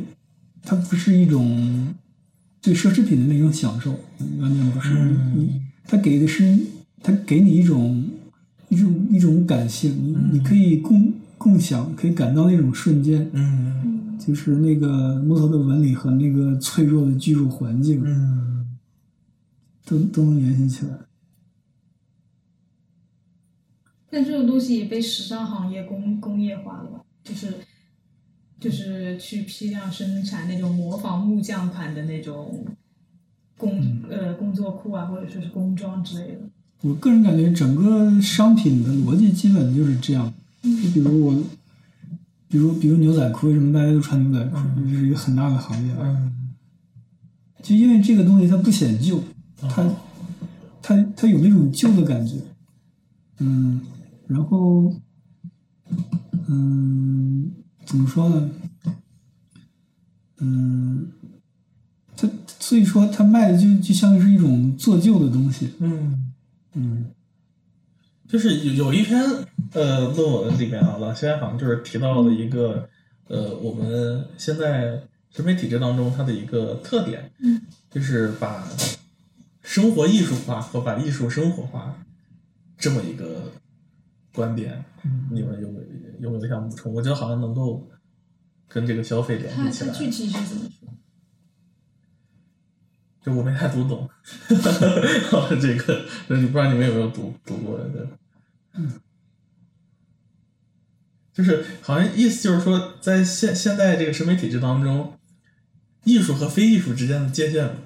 [0.62, 1.94] 它不是一种
[2.62, 3.92] 对奢侈品的那种享受，
[4.38, 4.94] 完全不是。
[4.94, 6.58] 嗯你它给的是，
[7.02, 8.08] 它给你一种
[8.68, 18.78] 一种一种感性，你你可以共共享，可以感到那种瞬间，嗯嗯就是那个木头的纹理和那个脆弱的居住环境，嗯
[19.84, 20.92] 都都能联系起来。
[24.08, 27.00] 但这种东西也被时尚行业工工业化了吧？
[27.24, 27.48] 就是
[28.60, 32.64] 就是去批量生产那种模仿木匠款的那种
[33.56, 36.40] 工、呃工作裤啊，或者说是工装之类的。
[36.82, 40.32] 我个人感觉，整个商品的逻辑基本就是这样。
[40.62, 41.42] 就比如我，
[42.48, 44.58] 比如比如牛仔裤，为什么大家都穿牛仔裤？
[44.84, 45.94] 这是一个很大的行业。
[45.98, 46.36] 嗯
[47.62, 49.22] 就因为这个东西它不显旧，
[49.60, 49.86] 它
[50.80, 52.36] 它它有那种旧的感觉。
[53.38, 53.80] 嗯，
[54.26, 54.90] 然后
[56.48, 57.50] 嗯，
[57.90, 58.48] 怎么说呢？
[60.38, 61.10] 嗯，
[62.16, 65.74] 它所以说它卖的就就像是一种做旧的东西。
[65.80, 66.32] 嗯
[66.74, 67.06] 嗯，
[68.28, 69.20] 就是有有一篇
[69.72, 72.88] 呃论文里面啊，老西埃好像就是提到了一个
[73.26, 78.68] 呃我们现在审美体制当中它的一个特点，嗯，就是把
[79.62, 81.96] 生活艺术化和把艺术生活化
[82.78, 83.50] 这么一个
[84.32, 84.84] 观点，
[85.32, 85.79] 你们有没
[86.20, 86.92] 有有没有想补充？
[86.92, 87.88] 我觉得好像能够
[88.68, 89.92] 跟这个消费联它系起来。
[89.92, 90.88] 它具体是怎么说？
[93.22, 94.08] 就我没太读懂，
[94.48, 98.08] 这个，就是不知道你们有没有读读过这个，
[101.34, 105.12] 就是好像意思就是说，在现现在这个审美体制当中，
[106.04, 107.76] 艺术和非艺术之间的界限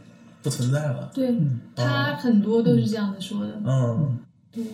[0.40, 1.11] 不存在了。
[1.12, 1.37] 对，
[1.75, 3.61] 他很多都是这样子说的。
[3.66, 4.20] 嗯，
[4.53, 4.64] 对，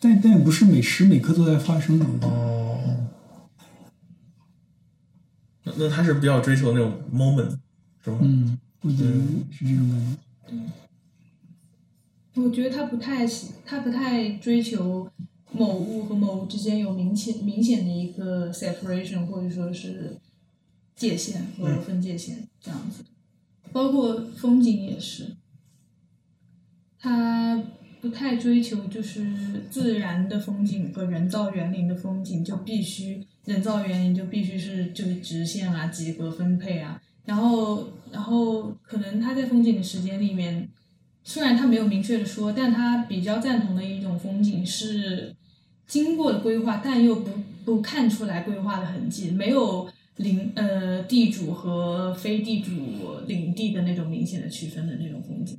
[0.00, 2.06] 但但也不是每时每刻都在发生的。
[2.26, 3.08] 哦，
[5.64, 7.58] 那那他是比较追求那种 moment，
[8.04, 8.18] 是吗？
[8.22, 9.12] 嗯，我觉得
[9.50, 10.72] 是这种感觉。
[12.40, 15.10] 我觉得他不太喜，他不太追求
[15.50, 20.16] 某物和某物之间有明显明显的一个 separation，或者说是
[20.94, 23.04] 界限和分界线这样子。
[23.72, 25.36] 包括风景也是，
[26.98, 27.60] 他
[28.00, 29.26] 不太追求就是
[29.70, 40.68] 自然的风景和人造园林的风景就必须人造园林就必须是就是直线啊、几何分配啊，然后然后可能他在风景的时间里面。
[41.24, 45.36] 虽然他没有明确的说，但他比较赞同的一种风景是
[45.86, 47.30] 经过了规划，但又不
[47.66, 52.70] 不看出来规划的痕迹，没有领呃地主和非地主
[53.26, 55.58] 领地的那种明显的区分的那种风景。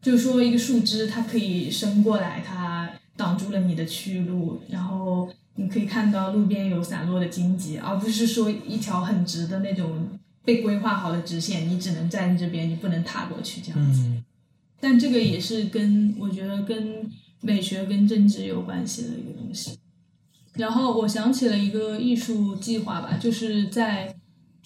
[0.00, 10.08] 就是说，一个树枝它可以伸过来，它挡住了你的去路，然后你可以看到路边有散落的荆棘，而不是说一条很直的那种
[10.44, 14.02] 被规划好的直线，你只能站这边，你不能踏过去这样子。
[14.02, 14.24] 嗯
[14.80, 17.04] 但这个也是跟我觉得跟
[17.40, 19.76] 美学跟政治有关系的一个东西。
[20.54, 24.14] 然后我想起了一个艺术计划吧，就是在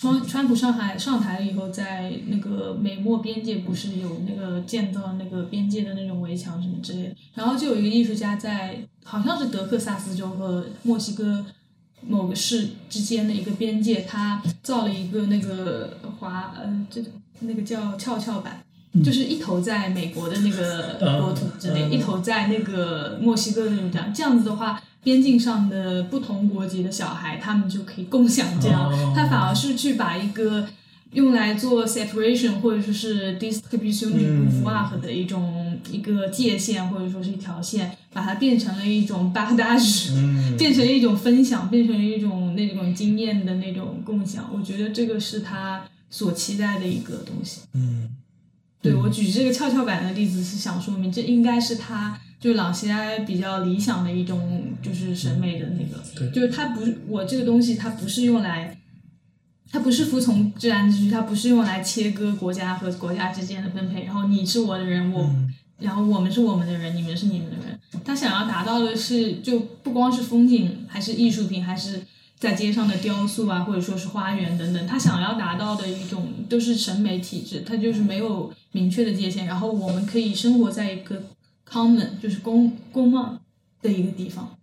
[0.03, 11.47] 川川普上海上台了以后，在那个美墨边界不是有那个建造那个边界的那种围墙什么之类的，然后就有一个艺术家在好像是德克萨斯州和墨西哥
[12.01, 17.01] 某个市之间的一个边界，他造了一个那个滑呃这
[17.39, 18.61] 那个叫跷跷板。
[19.03, 28.91] 就是一头在美国的那个国土之内，嗯一头在那个墨西哥的那种这样，这样子的话，边境上的不同国籍的小孩，他们就可以共享这样。
[28.91, 30.67] 哦他反而是去把一个
[31.13, 44.51] 用来做 separation 或者说是 distribution 嗯 of work 的一种、一个界限，或者说是一条线，把它变成了一种 badage，、嗯变成了一种分享，变成了一种那种经验的那种共享。
[44.55, 47.63] 我觉得这个是他所期待的一个东西。
[47.75, 48.09] 嗯
[48.83, 58.77] 对我举这个跷跷板的例子是想说明，这应该是他就朗西埃比较理想的一种就是审美的那个，对就是他不我这个东西，它不是用来，
[59.71, 65.31] 它不是服从自然秩序，它不是用来切割国家和国家之间的分配，然后你是我的人，我。
[65.79, 67.77] 然后我们是我们的人，你们是你们的人。
[68.05, 72.01] 他想要达到的是，就不光是风景，还是艺术品，还是
[72.43, 74.85] 在街上的雕塑啊，或者说是花园等等。
[74.85, 79.47] 他想要达到的一种都是审美体制，他就是没有明确的界限。
[79.47, 81.23] 然后我们可以生活在一个
[81.65, 83.41] common，就是公公望
[83.81, 84.59] 的一个地方，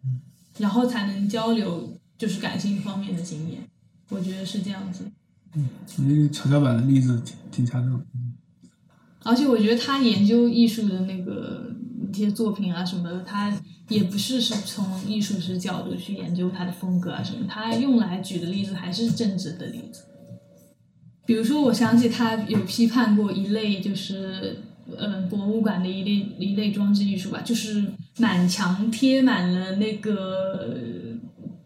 [0.57, 3.65] 然后才能交流就是感性方面的经验。
[4.09, 5.09] 我觉得是这样子。
[5.53, 8.05] 我觉得这个跷跷板的例子挺挺恰当。
[9.23, 11.73] 而且我觉得他研究艺术的那个
[12.11, 13.51] 一些作品啊什么的，他
[13.89, 20.03] 也不是是从艺术史角度去研究他的风格啊什么，他用来举的例子还是政治的例子。
[21.25, 24.57] 比如说，我想起他有批判过一类，就是
[24.97, 27.85] 呃博物馆的一类一类装置艺术吧，就是
[28.17, 30.75] 满墙贴满了那个呃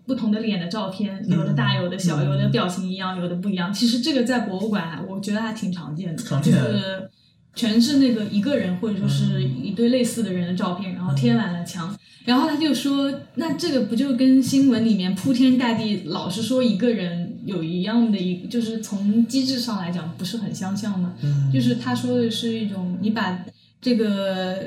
[0.06, 3.72] 不同的脸的照片，有的大，有的小，有的表情一样，有的不一样。
[3.72, 7.10] 其实这个在博物馆还，我觉得还挺常见的，就常见是
[7.56, 11.96] 全是那个一个人或者说是一堆类似的人的照片，然后贴满了墙。
[12.26, 21.14] 然后他就说，那这个不就跟新闻里面铺天盖地老是说一个人有一样的一，就是从机制上来讲不是很相像吗？
[21.22, 23.44] 嗯就是他说的是一种，你把
[23.82, 24.58] 这个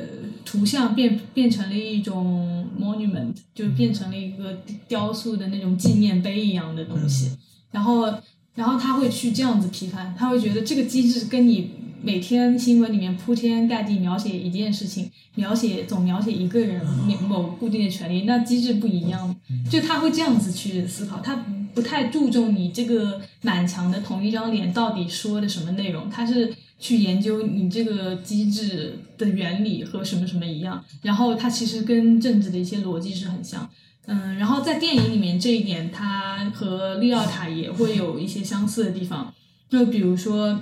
[0.45, 7.31] 图像变变成了一种 monument，就变成了一个雕塑的那种纪念碑一样的东西。
[7.71, 8.13] 然后，
[8.55, 11.71] 然后他会去这样子批判，他会觉得这个机制跟你
[12.07, 16.81] 每天新闻里面铺天盖地描写一件事情，描写总描写一个人
[17.29, 19.35] 某固定的权利，那机制不一样。
[19.69, 21.35] 就他会这样子去思考，他
[21.75, 33.69] 不太注重你这个满墙的同一张脸到底说的什么内容，他是去研究你这个机制的原理和什么什么一样，然后它其实跟政治的一些逻辑是很像。
[34.07, 39.35] 嗯，然后在电影里面这一点，它和利奥塔也会有一些相似的地方，
[39.69, 40.57] 就比如说。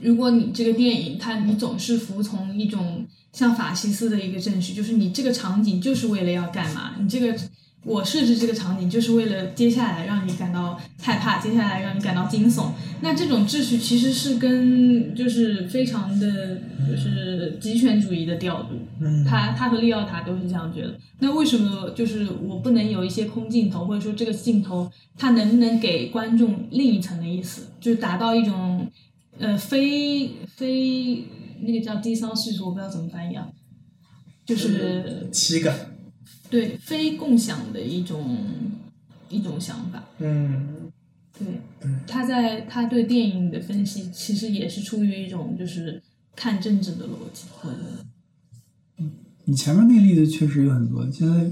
[0.00, 6.94] 如果你这个电影，它你总是服从一种像法西斯的一个秩序，就是你这个场景就是为了要干嘛？
[7.00, 7.36] 你这个
[7.84, 12.70] 我设置这个场景就是为了接下来让你感到害怕，接下来让你感到惊悚。
[13.00, 18.70] 那这种秩序其实是跟就是非常的就是极权主义的调度。
[19.00, 20.98] 嗯他他和利奥塔都是这样觉得。
[21.20, 28.86] 那为什么就是我不能有一些空镜头，或者说这个镜头它能不能给观众另一层的意思，就是达到一种。
[29.38, 31.24] 呃，非非
[31.60, 33.48] 那个叫低骚系数，我不知道怎么翻译啊，
[34.44, 35.74] 就是七个，
[36.50, 38.38] 对非共享的一种
[39.28, 40.04] 一种想法。
[40.18, 40.90] 嗯
[41.38, 41.46] 对
[41.80, 46.02] 对，他在他对电影的分析，其实也是出于一种就是
[46.34, 47.76] 看政治的逻辑，或者
[49.44, 51.48] 你前面那例子确实有很多，现在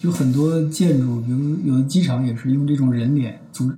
[0.00, 3.72] 有很多建筑，比如有的机场也是用这种人脸组，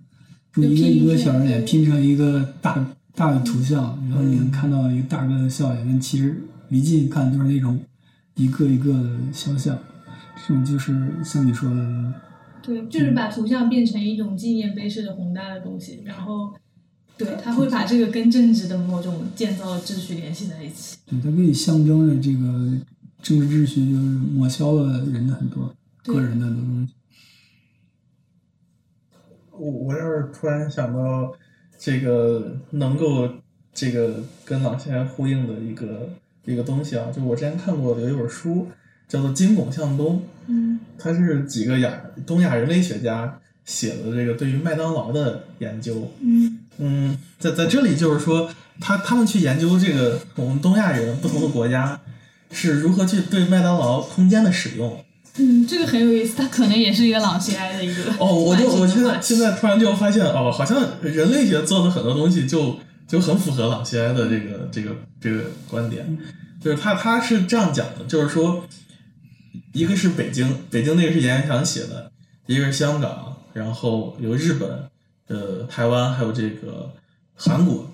[0.57, 7.79] 用一个一个小人脸拼成一个大大的图像，然后你能看到一个大个的笑脸，但其实离近看都是那种
[8.37, 9.79] 一个一个的肖像，
[10.47, 12.15] 这种就是像你说的，
[12.63, 16.55] 对，就是把图像变成一种纪念碑式的宏大的东西，然后
[17.19, 20.97] 对他会把这个跟政治的某种建造秩序联系在一起。
[21.07, 22.49] 对，它可以象征着这个
[23.21, 26.95] 政治秩序，就是抹消了人的很多个人的很多东西。
[29.51, 31.33] 我我要是突然想到
[31.85, 33.28] 这个能够
[33.74, 36.09] 这个跟老先生呼应的一个
[36.45, 38.68] 一个东西啊，就我之前看过的有一本书
[39.09, 40.16] 叫做《金拱向东》，
[40.47, 46.09] 嗯它是几个亚东亚人类学家写的这个对于麦当劳的研究。
[46.20, 48.49] 嗯嗯，在在这里就是说，
[48.80, 52.01] 他他们去研究这个我们东亚人不同的国家
[52.53, 55.05] 是如何去对麦当劳空间的使用。
[55.39, 62.78] 嗯，这个很有意思，它可能也是一个朗西埃的一个哦，我就我现在现在突然就发现，哦，好像人类学做的很多东西就
[63.09, 66.18] 就很符合朗西埃的这个这个这个观点，
[66.62, 68.62] 就是他他是这样讲的，就是说，
[69.72, 72.12] 一个是北京，北京那个是严元祥写的，
[72.47, 74.91] 一个是香港，然后有日本，
[75.28, 76.93] 呃，台湾还有这个
[77.35, 77.91] 韩国，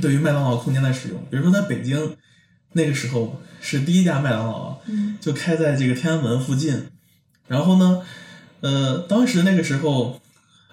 [0.00, 2.16] 对于麦当劳空间的使用，比如说在北京
[2.72, 6.88] 那个时候是第一家麦当劳，嗯就开在这个天安门附近。
[7.48, 8.02] 然后呢，
[8.60, 10.20] 呃，当时那个时候，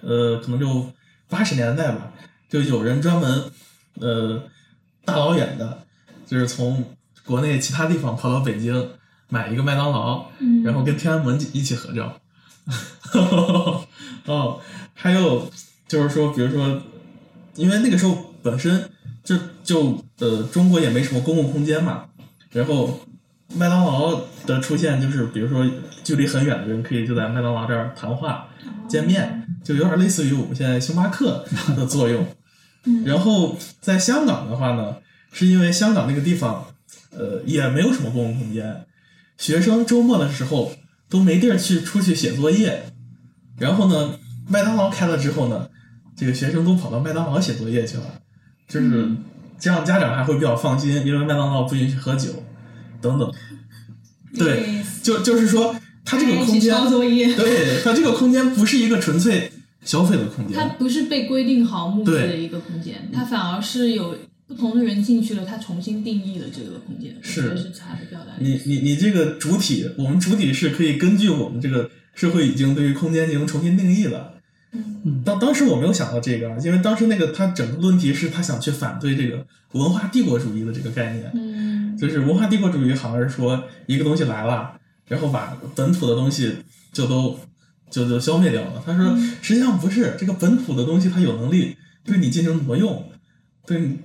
[0.02, 0.92] 呃，可能就
[1.28, 2.12] 八十年代吧，
[2.50, 3.52] 就有人专门，
[4.00, 4.44] 呃，
[5.04, 5.84] 大老远的，
[6.26, 6.86] 就是从
[7.26, 8.92] 国内其他地方跑到北京
[9.28, 12.20] 买一个麦当劳，嗯，然后跟天安门一起合照。
[14.26, 14.62] 哦，
[14.94, 15.52] 还有
[15.88, 16.82] 就是说，比如说，
[17.56, 18.90] 因为那个时候本身
[19.30, 22.06] 就就呃中国也没什么公共空间嘛，
[22.52, 23.00] 然后
[23.54, 25.64] 麦当劳的出现就是，比如说
[26.04, 28.48] 距离很远的人可以就在麦当劳这儿谈话、
[28.88, 32.26] 见面，就有点类似于我们现在星巴克的作用。
[32.86, 34.96] 嗯然后在香港的话呢，
[35.32, 36.66] 是因为香港那个地方，
[37.12, 38.84] 呃，也没有什么公共空间，
[39.38, 40.72] 学生周末的时候
[41.08, 42.84] 都没地儿去出去写作业，
[43.60, 44.18] 然后呢，
[44.48, 45.70] 麦当劳开了之后呢，
[46.18, 48.06] 这个学生都跑到麦当劳写作业去了，
[48.70, 49.10] 就是
[49.60, 52.30] 这样，家长还会比较放心，因为麦当劳不允许喝酒，
[53.02, 53.30] 等等。
[54.38, 59.52] 对，就就是说，它这个空间，对它这个空间不是一个纯粹
[59.84, 64.16] 消费的空间它间，不是被规定好目的的一个空间，它反而是有
[64.46, 68.34] 不同的人进去了，它重新定义了这个空间，是是它的表达。
[68.38, 74.36] 你你你这个主体，我们主体是可以根据我们这个社会已经对于空间进行重新定义了。
[74.72, 75.24] 嗯。
[75.26, 81.98] 当当时我没有想到这个，啊因为当时那个他整个论题是他想去反对这个文化帝国主义的这个概念，嗯。
[81.98, 86.56] 就是文化帝国主义好像是说一个东西来了，然后把本土的东西
[86.94, 87.38] 就都
[87.90, 88.82] 就就消灭掉了。
[88.86, 89.36] 他说嗯。
[89.42, 93.12] 实际上不是，这个本土的东西它有能力对你进行挪用，
[93.66, 94.00] 对你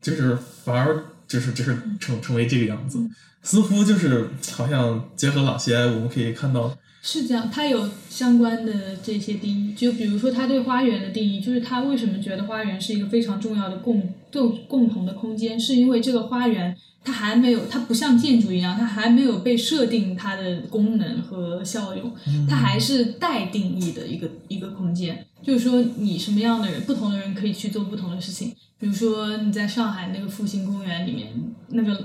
[0.00, 2.98] 就是反而就是就是成成为这个样子，
[3.42, 22.12] 似乎就是好像结合老西埃，我们可以看到，是这样，他有相关的这些定义，就比如说他对花园的定义，就是他为什么觉得花园是一个非常重要的共共共同的空间，是因为这个花园它还没有，它不像建筑一样，它还没有被设定它的功能和效用，
[22.48, 25.26] 它还是待定义的一个一个空间。
[25.42, 28.54] 就是说，你什么样的人，不同的人可以去做不同的事情。
[28.82, 31.28] 比如说你在上海那个复兴公园里面，
[31.68, 32.04] 那个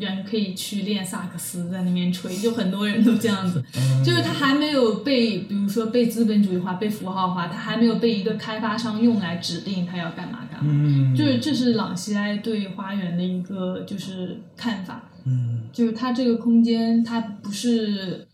[0.00, 3.62] 人可以去练萨克斯，在那边吹，就很多人都这样子。
[4.04, 10.68] 就是他还没有被，比如说被资本主义化、被符号化，他还没有被一个开发商用来指定他要干嘛干嘛。
[10.68, 18.26] 嗯，就是这是朗西埃对花园的一个就是看法，嗯就是它这个空间它不是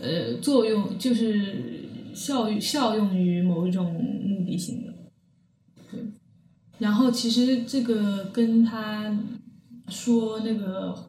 [0.00, 1.84] 呃作用，就是
[2.14, 4.82] 效效用于某一种目的性。
[6.78, 9.16] 然后其实这个跟他
[9.88, 11.08] 说那个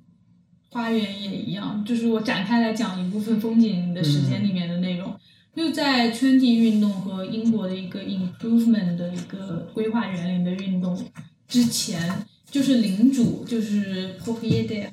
[0.69, 5.13] 花园也一样，就是我展开来讲一部分风景的时间里面的内容，
[5.55, 10.97] 就在圈地运动和英国的一个 improvement 的一个规划园林的运动
[11.47, 14.89] 之前，就是领主，就是 proprietaire，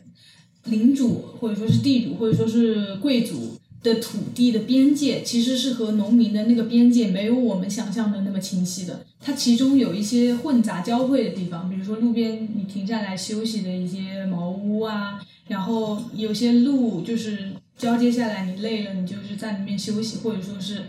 [0.64, 9.04] 领主或者说是地主或者说是贵族的土地的边界，其实是和农民的那个边界没有我们想象的那么清晰的。
[9.20, 20.82] 它其中有一些混杂交汇的地方，比如说路边你停下来休息的一些茅屋啊，然后有些路就是交接下来，你累了，你就是在里面休息，或者说是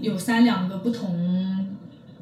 [0.00, 1.74] 有三两个不同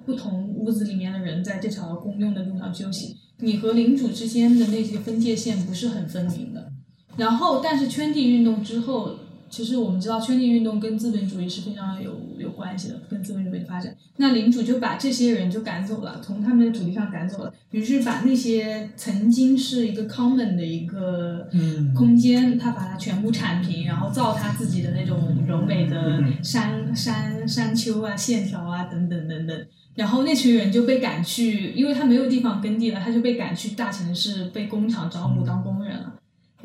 [0.07, 6.71] 不同屋子里面的人在这条公用的路上休息，你和领主之间的那些分界线不是很分明的。
[7.17, 9.17] 然后，但是圈地运动之后，
[9.53, 13.95] 其实我们知道圈地运动跟资本主义是非常有有关系的，跟资本主义的发展。
[14.17, 21.47] 那领主就把这些人就赶走了，从他们的土地上赶走了，于是把那些曾经是一个 common 的一个
[21.95, 29.67] 空间，他把它全部铲平，然后造他自己的那种柔美的山山山丘啊、线条啊等等等等。
[29.95, 36.15] 然后那群人就被赶去，因为他没有地方耕地了，他就被赶去大城市，被工厂招募当工人了。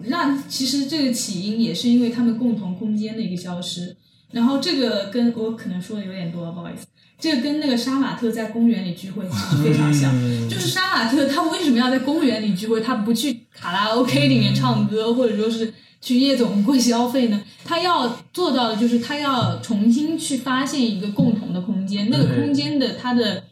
[0.06, 3.96] 那其实这个起因也是因为他们共同空间的一个消失。
[4.32, 6.86] 然后这个跟我可能说的有点多，不好意思，
[7.20, 10.12] 这个跟那个杀马特在公园里聚会其实非常像。
[10.14, 12.82] 嗯就是杀马特他为什么要在公园里聚会？
[12.82, 17.42] 他不去卡拉 OK 里面唱歌，或者说是去夜总会消费呢？
[17.64, 23.44] 他要做到的就是他要重新去发现一个共同的空间，那个空间的它的。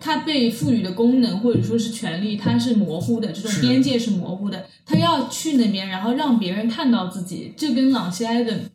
[0.00, 4.66] 它被赋予的功能或者说是权利，它是模糊的，这种边界是模糊的。
[4.86, 8.70] 他要去那边，然后让别人看到自己，这跟朗西埃的，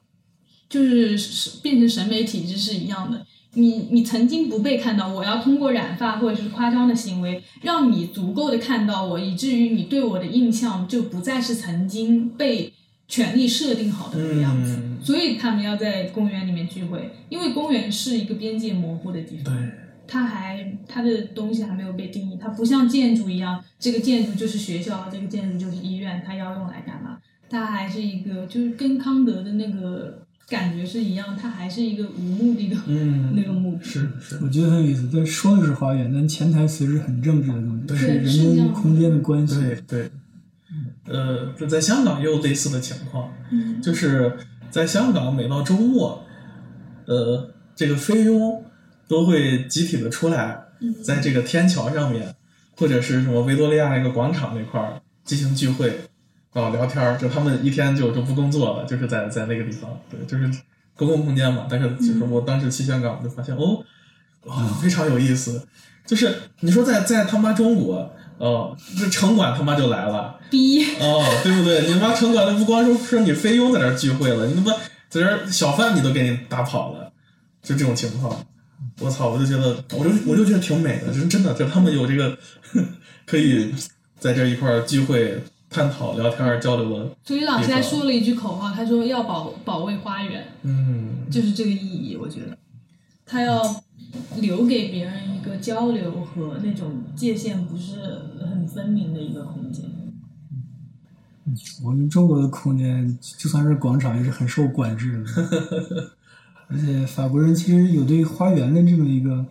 [0.68, 3.26] 就是是变成审美体制是一样的。
[3.54, 12.74] 你你曾经不被看到，我要通过染发或者是夸张的行为，让你足够的看到我，以至于你对我的印象就不再是曾经被
[13.08, 14.76] 权力设定好的那个样子。
[14.78, 19.46] 嗯所以他们要在公园里面聚会，因为公园是一个边界模糊的地方。
[19.46, 19.72] 对，
[20.12, 27.20] 它还它的东西还没有被定义，它不像建筑一样，这个建筑就是学校，这个建筑就是医院，它要用来干嘛？
[27.48, 33.84] 它还是一个，就是跟康德的那个感觉是一样，它还是一个无目的的、嗯，那个目的。
[33.84, 35.10] 是是，我觉得很有意思。
[35.14, 39.56] 但说的是花园，但潜台词是很政治的东西，对是人跟空间的关系。
[39.60, 40.12] 对对，
[41.08, 44.38] 呃，这在香港也有类似的情况，嗯就是
[44.70, 46.24] 在香港每到周末，
[47.06, 48.64] 呃，这个菲佣
[49.10, 52.34] 都会集体的出来，嗯在这个天桥上面，
[52.78, 55.90] 或者是什么维多利亚那个广场那块儿进行聚会，
[56.54, 60.50] 啊，聊天儿，就他们一天就就不工作了，就是在在那个地方，对，就是
[60.96, 61.66] 公共空间嘛。
[61.70, 63.84] 但是就是我当时去香港，我就发现哦，
[64.46, 65.68] 哇，非常有意思。
[66.06, 71.88] 就是你说在在他妈中国，哦，这城管他妈就来了，逼，哦，对不对？
[71.88, 74.72] 你妈城管的不光说说你菲佣在那儿聚会了，你他妈
[75.10, 77.12] 在这儿小贩你都给你打跑了，
[77.62, 78.46] 就这种情况。
[79.00, 79.30] 我操！
[79.30, 82.38] 我就觉得，我就我就觉得挺美的，就是真的，就他们有这个
[83.26, 83.74] 可以
[84.20, 92.18] 在这一块儿聚会、探讨、聊天、交流的，所以老师还说了一句口号，他说要保保卫花园，嗯，就是这个意义。
[92.18, 92.58] 我觉得
[93.26, 93.62] 他要
[94.38, 97.94] 留给别人一个交流和那种界限不是
[98.42, 99.86] 很分明的一个空间。
[101.84, 106.12] 我们中国的空间，就算是广场，也是很受管制的。
[106.70, 109.46] 而且法国人其实有对花园的这么一个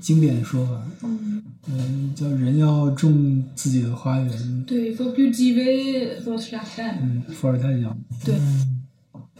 [0.00, 4.64] 经典的说法，嗯，嗯，叫人要种自己的花园。
[4.64, 6.94] 对 f o c u t i v e votre jardin。
[7.02, 8.34] 嗯，伏尔泰讲，对，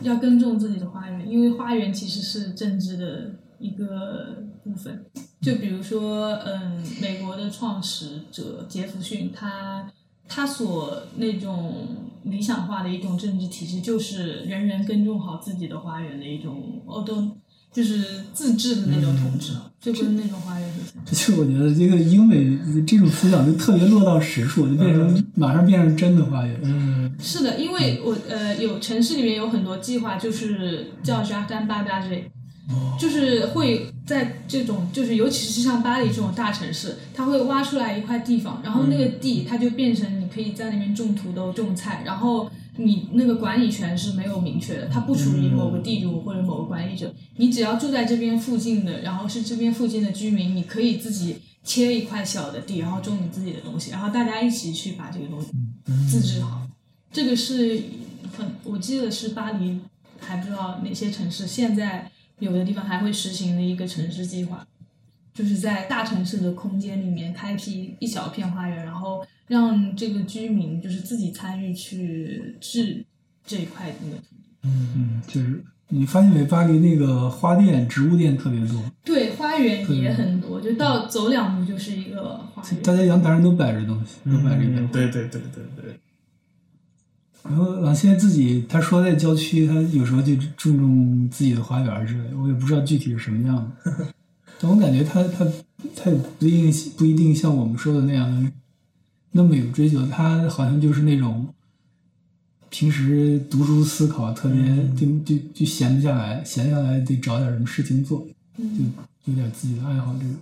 [0.02, 5.04] 要耕种自己的花园，因为花园其实是政治的一个部分。
[5.40, 9.90] 就比如说，嗯，美国的创始者杰弗逊，他
[10.32, 11.88] 他所那种
[12.22, 17.28] 理想化的一种政治体制，就是人人耕种好自己的花园的一种，哦，都
[17.72, 20.94] 就是自治的那种统治，就跟那种花园很像。
[21.04, 22.56] 这就我觉得这个英美
[22.86, 26.60] 这种思想就特别落到实处，就变成马上变成真的花园。
[26.62, 32.24] 嗯是的，因为我呃有城市里面有很多计划，就是叫 Jardin b a d a g e
[32.98, 55.48] 就是会在这种，就是尤其是像巴黎这种大城市，它会挖出来一块地方，然后那个地它就变成你可以在那边种土豆、种菜，然后你那个管理权是没有明确的，它不属于某个地主或者某个管理者，你只要住在这边附近的，然后是这边附近的居民，你可以自己切一块小的地，然后种你自己的东西，然后大家一起去把这个东西
[56.08, 56.62] 自治好。
[57.12, 57.82] 这个是
[58.36, 59.80] 很，我记得是巴黎，
[60.20, 62.10] 还不知道哪些城市现在。
[62.40, 64.66] 有的地方还会实行的一个城市计划，
[65.32, 73.04] 就是在大城市的空间里面开辟一小片花园，然后让这个居民就是自己参与去治
[73.44, 74.50] 这一块那个土地。
[74.62, 76.44] 嗯嗯，就是你发现没？
[76.44, 82.82] 巴黎那个花店、植物店特别多，对，花园也很多，就到走两步就是一个花园。
[82.82, 86.00] 大家阳台上都摆着东西，都摆着一嗯，对对对对对。
[87.42, 94.06] 然后朗现在自己他说在郊区，他有时候就种种自己的花园之类的，我也不知道具体是什么样的。
[94.60, 95.46] 但我感觉他他
[95.96, 98.52] 他也不一定不一定像我们说的那样
[99.32, 101.48] 那么有追求，他好像就是那种
[102.68, 104.62] 平时读书思考特别
[104.94, 108.26] 就就就闲不下来，闲下来得找点什么事情做，
[108.58, 108.64] 就
[109.24, 110.36] 有点自己的爱好这种。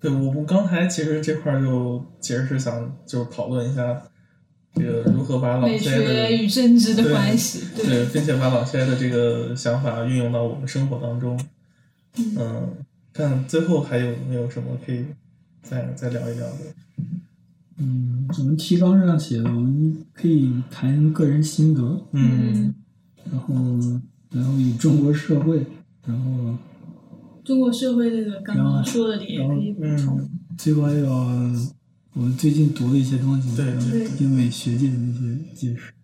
[0.00, 4.02] 对我我刚才其实这块儿就其实是想就是讨论一下。
[4.74, 11.38] 这个如何把朗美塞的学与政治的关系，对，并且把老塞的这个想法运用到我们生活当中，
[12.16, 12.74] 嗯，
[13.12, 15.04] 看最后还有没有什么可以
[15.62, 16.58] 再再聊一聊的？
[17.76, 22.74] 嗯，我们提纲上写的，我们可以谈个人心得，嗯，
[23.30, 23.54] 然后
[24.30, 25.66] 然后与中国社会，
[26.06, 26.56] 然后
[27.44, 31.06] 中国社会这个刚刚说的也可以补充，最后还有。
[32.14, 35.94] 我们最近读的一些东西，对对，英美学界的那些解释。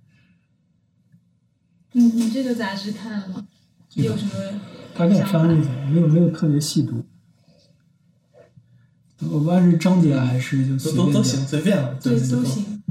[1.93, 3.47] 你你这个杂志看了吗？
[3.95, 4.61] 有什么？
[4.95, 7.05] 大概翻了一下，没有没有特别细读。
[9.21, 12.83] 我不按是章节还是就随便都都行，随便了，对都行。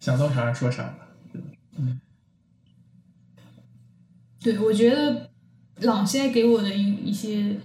[0.00, 1.08] 想到啥说啥吧。
[1.76, 2.00] 嗯。
[4.40, 5.30] 对，我觉得
[5.80, 7.60] 朗现在给我的一一些。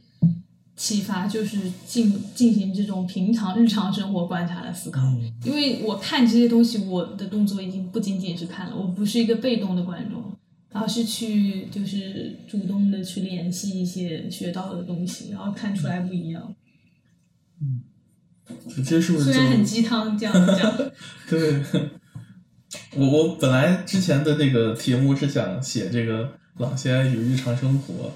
[0.75, 5.01] 启发就是进进行这种平常日常生活观察的思考，
[5.45, 10.35] 因为我看这些东西，我的动作已经不仅仅是看了，我不是一个被动的观众，
[10.71, 16.55] 而是去就是主动的去联系一些学到的东西，然后看出来不一样。
[17.61, 17.81] 嗯，
[18.75, 20.75] 其实是不是虽然很鸡汤这样讲？
[21.29, 21.63] 对，
[22.95, 26.33] 我我本来之前的那个题目是想写这个。
[26.57, 28.11] 朗西安与日常生活，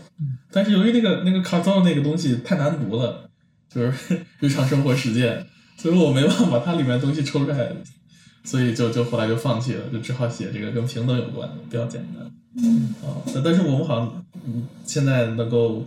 [0.51, 3.29] 但是由于那个那个卡造那个东西太难读了，
[3.67, 7.71] 就是 日常生活实践，所以我没办法把它里面东西抽出来，
[8.43, 12.31] 所以就就后来就放弃了，就只好写这个跟平等有关的，比较简单。
[12.57, 15.85] 嗯啊，但是我们好像嗯现在能够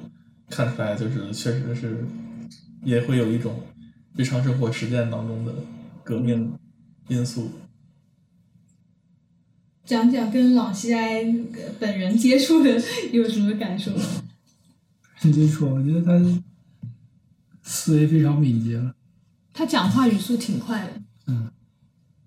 [0.48, 2.04] 看出来，就是确实是
[2.84, 3.60] 也会有一种
[4.16, 5.52] 日常生活实践当中的
[6.02, 6.52] 革命
[7.08, 7.50] 因素。
[9.90, 11.24] 讲讲跟朗西埃
[11.80, 12.80] 本人接触的
[13.10, 13.90] 有什么感受？
[15.20, 16.40] 接触，我觉得他
[17.64, 18.94] 思维非常敏捷了。
[19.52, 20.92] 他讲话语速挺快的。
[21.26, 21.50] 嗯，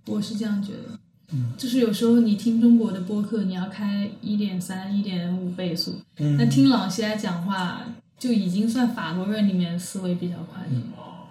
[0.08, 1.00] 我是这样觉得。
[1.32, 6.02] 嗯，就是有时候你听中国的播客，你要开一点三、一点五倍速。
[6.18, 6.36] 嗯。
[6.36, 7.82] 那听朗西埃讲话，
[8.20, 10.76] 就已经算法国人里面思维比较快的，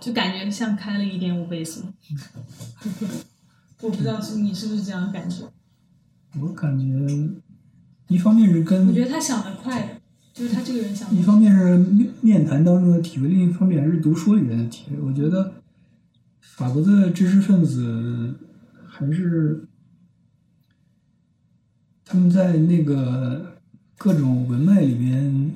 [0.01, 1.83] 就感觉像开了一点五倍速。
[3.83, 5.45] 我不知道是你是不是这样感觉？
[6.41, 6.85] 我感觉，
[8.09, 10.01] 一方面是跟我觉得他想的快，
[10.33, 11.15] 就是他这个人想。
[11.15, 11.77] 一方面是
[12.23, 15.01] 面谈当中的体会，另一方面还是读书里面的体会。
[15.03, 15.53] 我觉得，
[16.41, 18.35] 法国的知识分子
[18.87, 19.67] 还是
[22.05, 23.59] 他们在那个
[23.99, 25.53] 各种文脉里面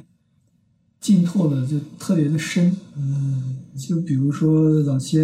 [1.01, 2.77] 浸透的就特别的深。
[2.97, 3.56] 嗯。
[3.77, 5.23] 就比如说，早些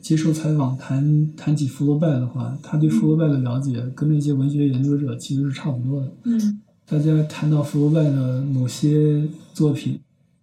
[0.00, 6.12] 接受采访谈谈起福楼拜的话，他对福楼拜的了解跟那些文学研究者其实是差不多的。
[6.24, 9.98] 嗯，大家谈到福楼拜的某些作品，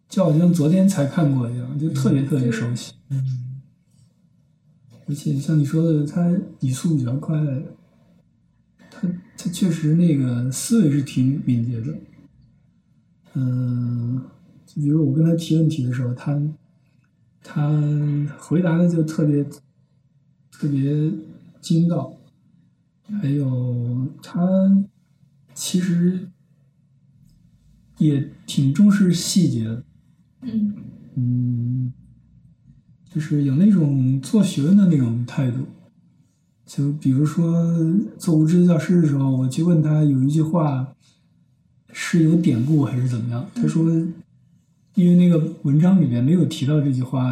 [0.09, 2.93] 就好像昨天才看过一样，就特别特别熟悉。
[3.09, 3.23] 嗯，
[5.07, 7.37] 而且像你说的，他语速比较快，
[8.89, 11.95] 他他确实那个思维是挺敏捷的。
[13.35, 14.19] 嗯，
[14.65, 16.41] 就比如我跟他提问题的时候，他。
[17.47, 17.69] 他
[18.39, 19.45] 回答的就特别
[20.51, 21.11] 特别
[21.61, 22.11] 精到，
[23.21, 24.83] 还有他
[25.53, 26.27] 其实
[27.99, 29.83] 也挺重视细节的，
[30.41, 30.73] 嗯。
[31.17, 31.93] 嗯，
[33.09, 35.59] 就是有那种做学问的那种态度。
[36.65, 37.63] 就比如说
[38.17, 40.93] 做无知教师的时候，我去问他有一句话
[41.93, 43.85] 是有典故还是怎么样，他说
[44.95, 47.29] 因为那个文章里面没有提到这句话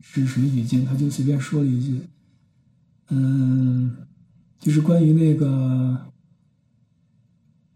[0.00, 2.00] 是什么语境，他就随便说了一句，
[3.10, 3.96] 嗯，
[4.58, 5.96] 就是关于那个，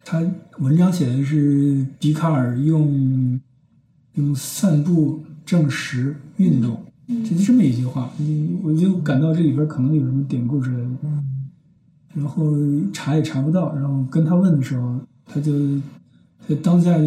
[0.04, 0.20] 他
[0.58, 3.40] 文章写的是笛卡尔用
[4.14, 10.88] 用散步证实运动，就是这么一句话，嗯，我就感到这里边可能有什么典故之类的，
[12.14, 12.52] 然后
[12.92, 15.78] 查也查不到，然后跟他问的时候，他就
[16.48, 17.04] 在当下就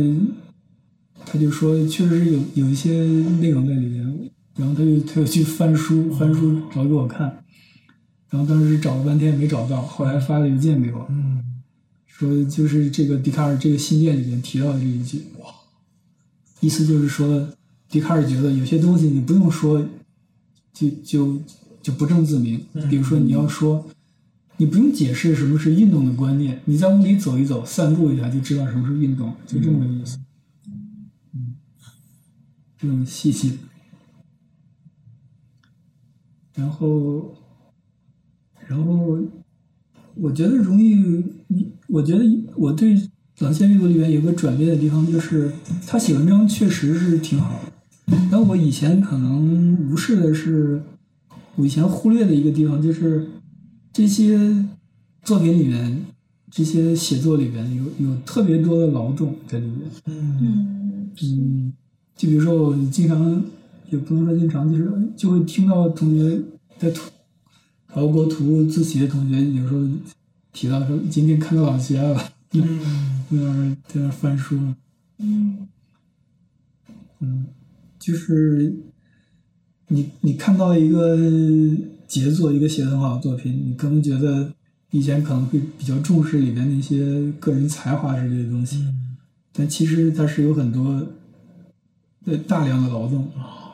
[1.26, 3.03] 他就说，确实是有有一些
[3.39, 7.43] 内容在里面，然后他就他就去翻书，翻书找给我看，
[8.30, 11.43] 然后当时找了半天也没找到，后来发了邮件给我，嗯
[12.07, 15.47] 说就是这个笛卡尔这个信件里面提到的这一句，哇，
[16.59, 17.47] 意思就是说，
[17.89, 19.84] 笛卡尔觉得有些东西你不用说，
[20.74, 21.41] 就就
[21.82, 23.86] 就不证自明，比如说你要说。
[24.57, 30.17] 你不用解释什么是运动的观念，你在屋里走一走、散步一下就知道什么是运动，就这么个意思。
[30.17, 30.26] 嗯，
[32.82, 33.59] 这种细心。
[36.55, 37.36] 然后，
[38.67, 39.19] 然后，
[40.15, 41.23] 我觉得容易，
[41.88, 42.25] 我觉得
[42.55, 42.99] 我对
[43.39, 45.53] 朗线阅读里面有个转变的地方，就是
[45.86, 47.53] 他写文章确实是挺好
[48.07, 50.82] 的，但我以前可能无视的是，
[51.55, 53.27] 我以前忽略的一个地方就是。
[53.93, 54.39] 这些
[55.21, 56.05] 作品里面，
[56.49, 59.79] 这些写作里面有有特别多的劳动在里面。
[60.05, 61.73] 嗯嗯，
[62.22, 63.43] 就比如说我经常，
[63.89, 66.39] 也不能说经常，就是就会听到同学
[66.78, 67.09] 在图
[67.88, 69.82] 考国图自习的同学有时候
[70.53, 74.59] 提到说今天看到老谢了， 嗯在那儿在那儿翻书。
[75.17, 75.67] 嗯
[77.22, 77.47] 嗯，
[77.97, 78.76] 就是
[79.88, 81.17] 你你看到一个。
[82.11, 84.51] 杰作一个写的很好的作品，你可能觉得
[84.89, 88.86] 以前可能会比较重视里面那些个人才华之类的东西，
[89.53, 91.07] 但其实它是有很多
[92.26, 93.30] 的大量的劳动。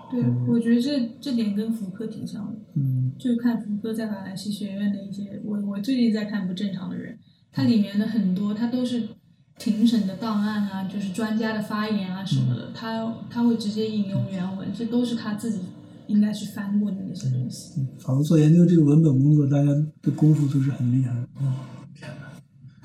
[0.09, 2.59] 对，我觉得这这点跟福柯挺像的。
[2.75, 7.13] 嗯，就看福柯在法兰西学院的一些，我我最近在看《不正常的人》，
[7.51, 9.09] 它里面的很多，它都是
[9.57, 15.59] 庭审的档案啊，就是专家的发言啊什么的，他他会直接引用原文，这都是他自己。
[16.07, 17.85] 应该去翻过的那些东西。
[17.99, 19.65] 反正做研究这个文本工作，大家
[20.01, 21.21] 的功夫都是很厉害的。
[21.41, 21.53] 哦，
[21.93, 22.09] 天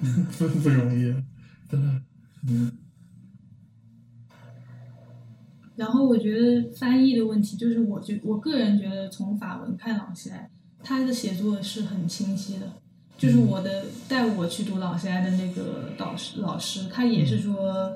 [0.02, 1.14] 哪，不 不容易，
[1.70, 2.02] 真的。
[2.48, 2.72] 嗯。
[5.76, 10.50] 然后我觉得翻译的问题，就是我觉我个人觉得从法文看朗西埃，
[10.82, 12.72] 他的写作是很清晰的。
[13.18, 17.92] 就是我的带我去读朗西埃的那个导师老师，他也是说。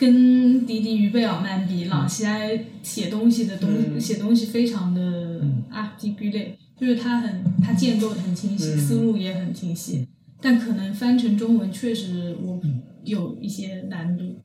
[0.00, 10.06] 跟迪迪与贝尔曼比，朗西埃写东西的东写东西非常的 articulate，就是他很他建构的很清晰，思路也很清晰，
[10.40, 12.60] 但可能翻成中文确实我
[13.02, 14.36] 有一些难度。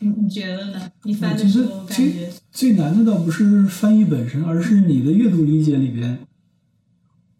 [0.00, 0.90] 你你觉得呢？
[1.04, 6.18] 你翻的时候感觉最难的倒不是翻译本身，而是你的阅读理解里边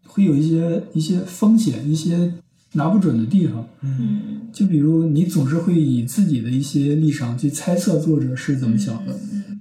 [0.05, 2.33] 会有一些一些风险，一些。
[2.73, 9.13] 拿不准的地方，嗯，就比如你总是会以自己的一些立场去猜测作者是怎么想的。
[9.33, 9.59] 嗯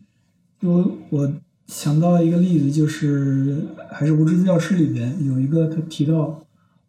[0.61, 1.35] 就我
[1.67, 6.41] 想到一个例子，就是还是无知教师里边有一个他提到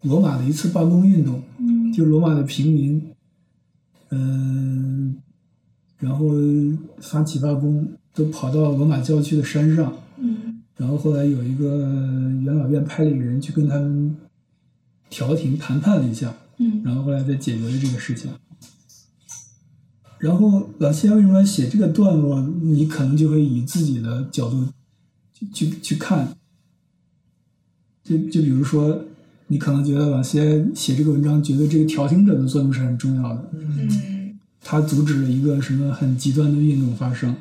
[0.03, 3.01] 罗马的一次罢工运动，嗯，就罗马的平民，
[4.11, 5.15] 嗯，
[6.01, 6.27] 然后
[6.99, 11.79] 发起罢工，都跑到罗马郊区的山上，嗯，然后后来有一个
[12.43, 14.13] 元老院派了一个人去跟他们。
[15.13, 18.31] 调停谈判了一下，嗯，然后后来再解决了这个事情。
[20.19, 22.39] 然后老谢为什么写这个段落？
[22.39, 24.65] 你可能就会以自己的角度
[25.51, 26.33] 去去看，
[28.05, 29.03] 就就比如说，
[29.47, 34.20] 你可能觉得老谢写这个文章，觉得这个调停者的作用是很重要的，嗯，
[34.61, 37.35] 他阻止了一个什么很极端的运动发生。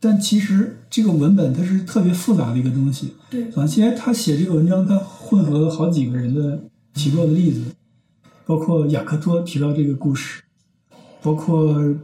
[0.00, 3.14] 但其实这个文本它是特别复杂的一个东西。
[3.30, 7.62] 对，朗西埃他写这个文章，他混合了好几个人的提过的例子，
[8.44, 10.42] 包括雅克托提到这个故事，
[11.22, 11.94] 包括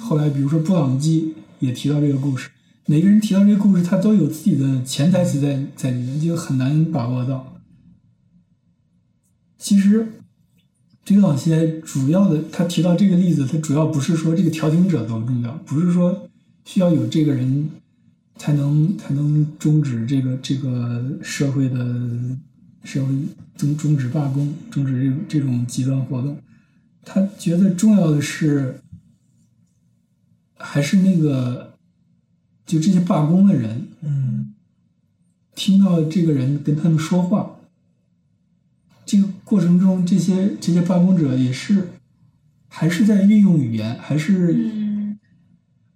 [0.00, 2.50] 后来比如说布朗基也提到这个故事。
[2.86, 7.58] 每个人提到这个故事，他都有自己的潜台词在在里面，就很难把握到。
[9.58, 10.08] 其实
[11.04, 16.28] 这个朗西埃主要的，他提到这个例子，他主要不是说这个调停者多重要，不是说。
[16.66, 17.68] 需要有这个人，
[18.36, 21.76] 才能才能终止这个这个社会的
[22.82, 23.12] 社会
[23.54, 26.38] 终终止罢工，终止这种这种极端活动。
[27.04, 28.80] 他觉得重要的是，
[30.56, 31.74] 还是那个，
[32.64, 34.54] 就这些罢工的人，嗯，
[35.54, 37.53] 听到这个人跟他们说话，
[39.06, 41.88] 这个过程中，这些这些罢工者也是，
[42.68, 44.74] 还是在运用语言，还是。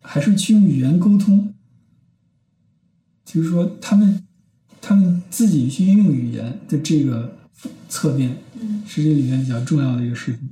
[0.00, 1.52] 还是去用语言沟通，
[3.26, 4.24] 就是说他们
[4.80, 7.36] 他们自己去运用语言的这个
[7.90, 10.48] 侧面，嗯，是这里面比较重要的一个事情。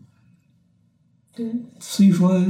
[1.34, 1.50] 对，
[1.80, 2.44] 所以说，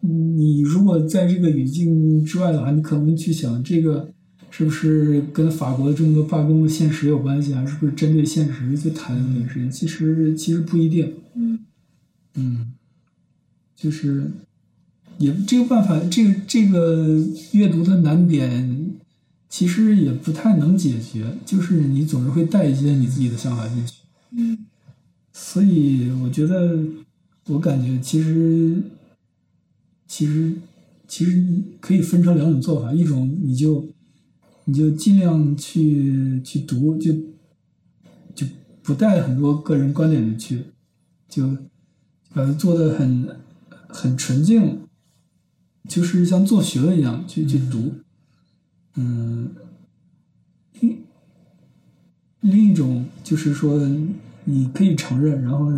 [0.00, 4.12] 你如果在这个语境之外的话，你可能去想这个
[4.56, 7.66] 是不是跟法国的这么多罢工的现实有关系啊？
[7.66, 9.68] 是不是针对现实去谈这个事情？
[9.68, 11.12] 其实其实不一定。
[11.34, 11.58] 嗯
[12.34, 12.72] 嗯，
[13.74, 14.30] 就是
[15.18, 18.92] 也这个办法，这个这个阅读的难点，
[19.48, 21.36] 其实也不太能解决。
[21.44, 23.94] 就是你总是会带一些你自己的想法进去。
[24.36, 24.58] 嗯
[25.32, 26.78] 所以我觉得，
[27.48, 28.80] 我感觉其实，
[30.06, 30.52] 其实，
[31.08, 31.44] 其实
[31.80, 33.84] 可以分成两种做法，一种你就
[34.66, 37.12] 你就尽量去去读，就
[38.34, 38.46] 就
[38.82, 40.62] 不带很多个人观点的去，
[41.28, 41.46] 就
[42.32, 43.28] 把它做的很
[43.88, 44.78] 很纯净，
[45.88, 47.92] 就是像做学问一样去去读，
[48.96, 49.50] 嗯，
[50.80, 50.98] 另
[52.40, 53.78] 另一种就是说，
[54.44, 55.70] 你可以承认，然后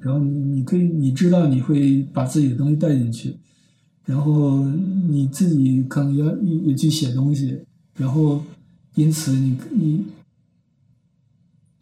[0.00, 3.36] 然后你你可以你知道你会把自己的东西带进去，
[4.04, 4.64] 然后
[5.08, 7.58] 你自己可能要也也去写东西，
[7.96, 8.44] 然后
[8.94, 10.06] 因此你你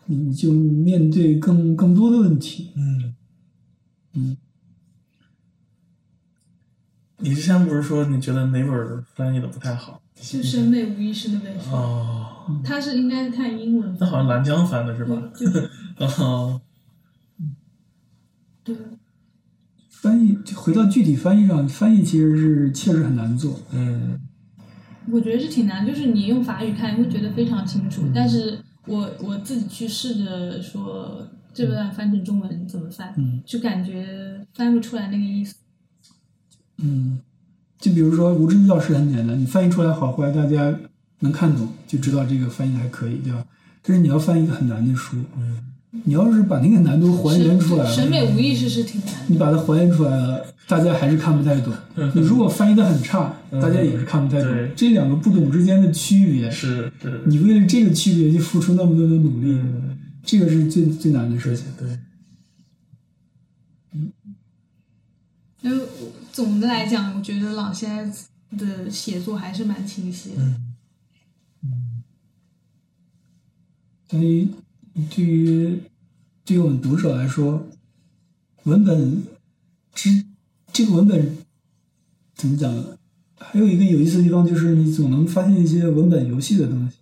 [0.07, 3.15] 你你就面对更更多的问题，嗯
[4.15, 4.37] 嗯。
[7.19, 10.03] 你之前不是说你觉得哪本翻译的不太好？
[10.17, 15.23] 就审美无意识那本书，哦，他是应该是看英文那好像蓝江翻的是吧？
[16.19, 16.61] 哦，
[18.65, 18.77] 对，
[19.89, 23.61] 翻译回到具体翻译上，翻译其实是确实很难做。
[23.71, 24.21] 嗯
[25.11, 35.57] 我觉得是挺难，就是你用法语看会觉得非常清楚，但是我我自己去试着说这段翻成中文怎么翻，嗯就感觉翻不出来那个意思。
[36.79, 37.21] 嗯，
[37.79, 40.75] 就比如说《无知的教师》很简单，你翻译出来好坏，大家
[41.21, 43.45] 能看懂，就知道这个翻译还可以，对吧？
[43.83, 45.59] 但是你要翻一个很难的书，嗯
[45.93, 49.27] 你要是把那个难度还原出来了审，美无意识是挺难的。
[49.29, 51.73] 你把它还原出来了，大家还是看不太懂。
[52.15, 54.71] 你如果翻译的很差，大家也是看不太懂。
[54.75, 61.67] 这两个不懂之间的区别，是是，你为了这个区别去付出那么多的努力，嗯这个是最最难的事情。
[61.79, 61.99] 对，
[65.61, 70.43] 因为我总的来讲，我觉得朗现在的写作还是蛮清晰的。
[71.63, 72.03] 嗯
[74.09, 74.51] 所以
[75.11, 75.79] 对于
[76.45, 77.67] 对于我们读者来说，
[78.65, 79.23] 文本
[79.95, 80.25] 之
[80.73, 81.37] 这个文本
[82.35, 82.99] 怎么讲呢？
[83.37, 86.97] 还有一个有意思的地方就是，你总能发现一些文本游戏的东西。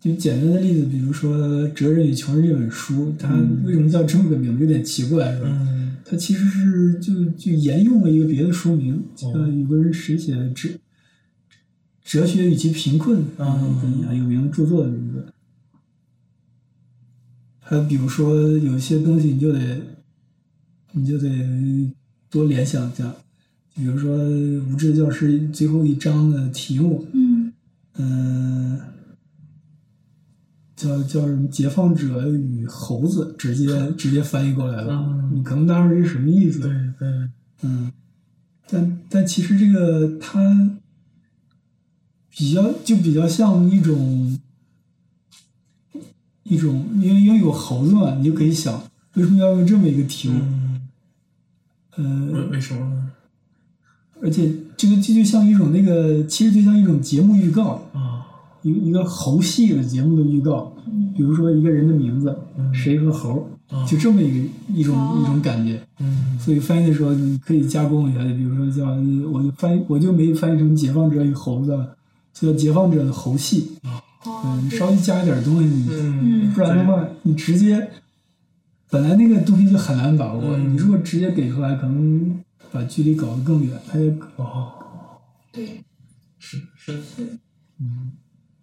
[0.00, 1.36] 就简单的例子，比如说
[1.72, 3.34] 《哲人与穷人》这本书，它
[3.64, 4.60] 为什么叫这么个名字？
[4.60, 5.48] 有点奇怪，是吧？
[5.50, 10.70] 嗯它其实是就就沿用了一个别的书名，叫哦有个人谁写的《哲
[12.02, 13.60] 哲学与其贫困》啊
[14.14, 15.26] 有名的著作的名字。
[17.68, 19.78] 还有比如说有一些东西你就得
[20.92, 21.28] 你就得
[22.30, 23.14] 多联想一下，
[23.74, 24.16] 比如说
[24.72, 27.52] 《无知的教师》最后一章的题目，嗯
[27.98, 28.80] 嗯、
[30.74, 31.46] 叫叫什么？
[31.48, 33.66] 解放者与猴子，直接
[33.98, 34.94] 直接翻译过来了。
[35.06, 36.60] 嗯你可能当时是什么意思？
[36.60, 37.28] 对对，
[37.60, 37.92] 嗯，
[38.66, 40.70] 但但其实这个它
[42.30, 44.38] 比较就比较像一种
[46.48, 48.82] 一种，因为因为有猴子嘛，你就可以想
[49.14, 50.40] 为什么要用这么一个题目？
[51.96, 53.10] 嗯，为呃，为什么呢？
[54.20, 58.26] 而且这个这就像一种那个，其实就像一种节目预告，啊，
[58.62, 60.72] 一个一个猴戏的节目的预告。
[61.16, 65.82] 比如说一个人的名字，嗯谁和猴，啊就这么一个一种哦一种感觉。
[65.98, 68.86] 嗯所以翻译的时候，你可以加工一下，比如说叫
[69.30, 71.76] 我就翻译我就没翻译成解放者与猴子，
[72.32, 73.72] 就叫解放者的猴戏。
[74.24, 77.90] 哦嗯，对稍微加一点东西，你嗯，不然的话，你直接
[78.90, 80.72] 本来那个东西就很难把握，嗯。
[80.74, 82.42] 你如果直接给出来，可能
[82.72, 83.80] 把距离搞得更远。
[83.86, 84.72] 它也哦，
[85.52, 85.84] 对，
[86.38, 87.02] 是是，
[87.80, 88.12] 嗯。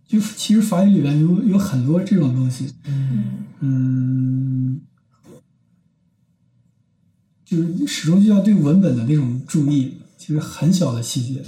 [0.05, 3.45] 就其实法语里面有有很多这种东西，嗯。
[3.61, 4.81] 嗯，
[7.45, 11.41] 就是始终就要对文本的那种注意，其实很小的细节。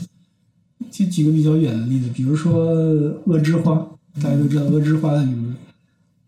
[0.89, 2.73] 就举个比较远的例子，比如说
[3.25, 3.73] 《恶之花》，
[4.21, 5.55] 大家都知道《恶之花》的名字。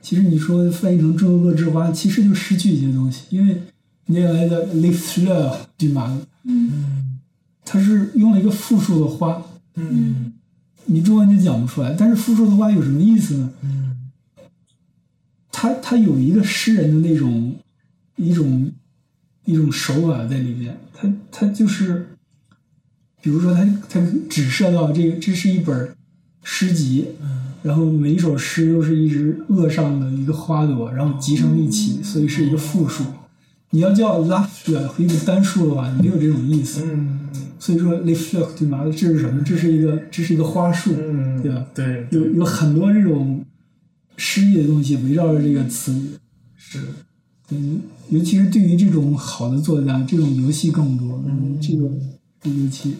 [0.02, 3.62] 其实你说翻译成中文“恶之花”，其实就失去一些东西，因为
[4.06, 7.20] 你原来的 “les fleurs du mal”，嗯
[7.66, 9.44] 它是用了一个复数的花，
[9.76, 10.34] 嗯
[10.86, 11.94] 你中文就讲不出来。
[11.94, 13.52] 但是复数的花有什么意思呢？
[13.62, 14.10] 嗯
[15.52, 17.54] 他他有一个诗人的那种
[18.16, 18.72] 一种
[19.44, 22.08] 一种手法在里面，它它就是
[23.22, 25.94] 比如说他他指涉到这个，这是一本
[26.44, 27.10] 诗集，
[27.62, 33.04] 然后每一首诗都是一只萼上的一个花朵，然后集成一起，所以是一个复数。
[33.72, 36.84] 你要叫 la fleur 和一个单数的话，没有这种意思。
[36.86, 37.30] 嗯
[37.62, 38.86] 所以说 les fleurs 对吗？
[38.86, 39.44] 这是什么？
[39.44, 41.66] 这是一个这是一个花束，嗯，对吧？
[41.76, 43.44] 对，有有很多这种
[44.16, 46.08] 诗意的东西围绕着这个词语。
[46.56, 46.80] 是，
[47.50, 51.84] 嗯，尤其是对于这种好的作家，这种游戏更多，嗯，这个
[52.50, 52.96] 尤其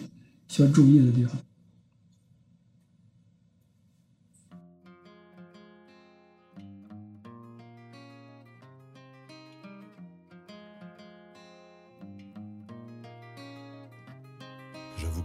[0.46, 1.38] 需要注意的地方。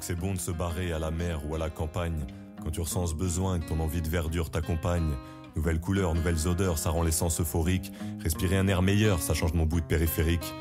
[0.08, 2.28] C'est bon de se barrer à la mer ou à la campagne.
[2.64, 5.16] Quand tu ressens ce besoin que ton envie de verdure t'accompagne.
[5.56, 7.91] Nouvelles couleurs, nouvelles odeurs, ça rend les sens euphoriques.
[8.22, 10.53] Respirer un air meilleur, ça change mon bout de périphérique.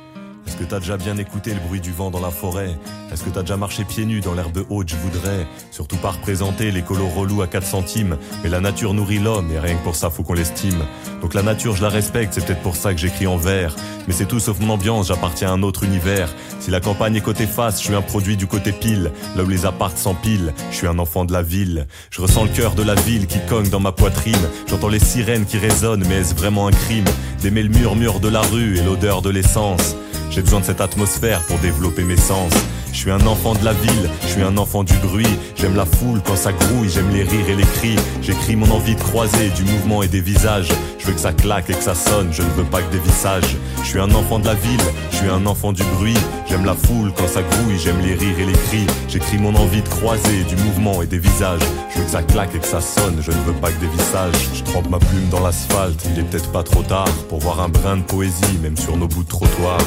[0.47, 2.77] Est-ce que t'as déjà bien écouté le bruit du vent dans la forêt?
[3.13, 4.89] Est-ce que t'as déjà marché pieds nus dans l'herbe haute?
[4.89, 8.19] Je voudrais surtout pas représenter les colos relous à 4 centimes.
[8.43, 10.79] Mais la nature nourrit l'homme et rien que pour ça faut qu'on l'estime.
[11.23, 13.75] Donc la nature je la respecte, c'est peut-être pour ça que j'écris en vers.
[14.07, 16.29] Mais c'est tout sauf mon ambiance, j'appartiens à un autre univers.
[16.61, 19.13] Si la campagne est côté face, je suis un produit du côté pile.
[19.37, 21.87] Là où les appartes s'empilent, je suis un enfant de la ville.
[22.11, 24.37] Je ressens le cœur de la ville qui cogne dans ma poitrine.
[24.69, 27.07] J'entends les sirènes qui résonnent, mais est-ce vraiment un crime?
[27.41, 29.97] D'aimer le murmure de la rue et l'odeur de l'essence
[30.31, 32.53] j'ai besoin de cette atmosphère pour développer mes sens.
[32.95, 35.27] Je suis un enfant de la ville, je suis un enfant du bruit.
[35.57, 37.97] J'aime la foule quand ça grouille, j'aime les rires et les cris.
[38.23, 40.69] J'écris mon envie de croiser du mouvement et des visages.
[41.01, 43.01] Je veux que ça claque et que ça sonne, je ne veux pas que des
[43.01, 43.57] visages.
[43.83, 44.81] Je suis un enfant de la ville,
[45.11, 46.17] je suis un enfant du bruit.
[46.49, 48.87] J'aime la foule quand ça grouille, j'aime les rires et les cris.
[49.09, 51.63] J'écris mon envie de croiser du mouvement et des visages.
[51.93, 53.89] Je veux que ça claque et que ça sonne, je ne veux pas que des
[53.89, 54.49] visages.
[54.55, 57.69] Je trempe ma plume dans l'asphalte, il est peut-être pas trop tard pour voir un
[57.69, 59.79] brin de poésie, même sur nos bouts de trottoir.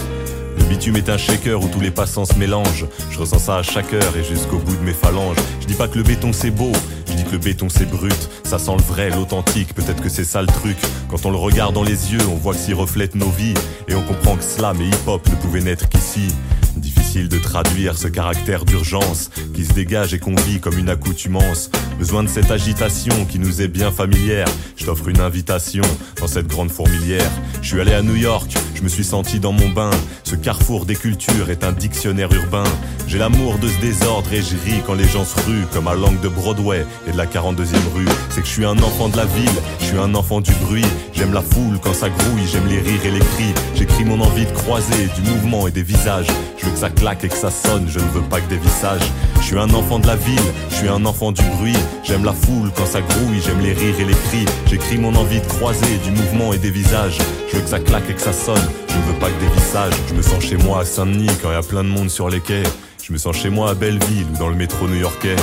[0.69, 2.85] Bitume est un shaker où tous les passants se mélangent.
[3.09, 5.37] Je ressens ça à chaque heure et jusqu'au bout de mes phalanges.
[5.61, 6.71] Je dis pas que le béton c'est beau,
[7.07, 8.29] je dis que le béton c'est brut.
[8.43, 10.77] Ça sent le vrai, l'authentique, peut-être que c'est ça le truc.
[11.09, 13.53] Quand on le regarde dans les yeux, on voit que s'y reflètent nos vies.
[13.87, 16.27] Et on comprend que slam et hip-hop ne pouvaient naître qu'ici.
[16.75, 21.71] Difficile de traduire ce caractère d'urgence qui se dégage et qu'on vit comme une accoutumance.
[21.97, 24.47] Besoin de cette agitation qui nous est bien familière.
[24.75, 25.83] Je t'offre une invitation
[26.19, 27.31] dans cette grande fourmilière.
[27.63, 29.89] Je suis allé à New York, je me suis senti dans mon bain.
[30.23, 32.63] Ce carrefour des cultures est un dictionnaire urbain.
[33.07, 35.95] J'ai l'amour de ce désordre et je ris quand les gens se ruent comme à
[35.95, 38.05] l'angle de Broadway et de la 42e rue.
[38.29, 40.85] C'est que je suis un enfant de la ville, je suis un enfant du bruit.
[41.13, 43.53] J'aime la foule quand ça grouille, j'aime les rires et les cris.
[43.75, 46.27] J'écris mon envie de croiser du mouvement et des visages.
[46.59, 48.57] Je veux que ça claque et que ça sonne, je ne veux pas que des
[48.57, 49.01] visages.
[49.39, 51.75] Je suis un enfant de la ville, je suis un enfant du bruit.
[52.03, 54.45] J'aime la foule quand ça grouille, j'aime les rires et les cris.
[54.67, 57.17] J'écris mon envie de croiser du mouvement et des visages.
[57.49, 59.61] Je veux que ça claque et que ça sonne, je ne veux pas que des
[59.61, 59.93] visages.
[60.09, 62.29] Je me sens chez moi à Saint-Denis quand il y a plein de monde sur
[62.29, 62.63] les quais.
[63.01, 65.37] Je me sens chez moi à Belleville ou dans le métro new-yorkais.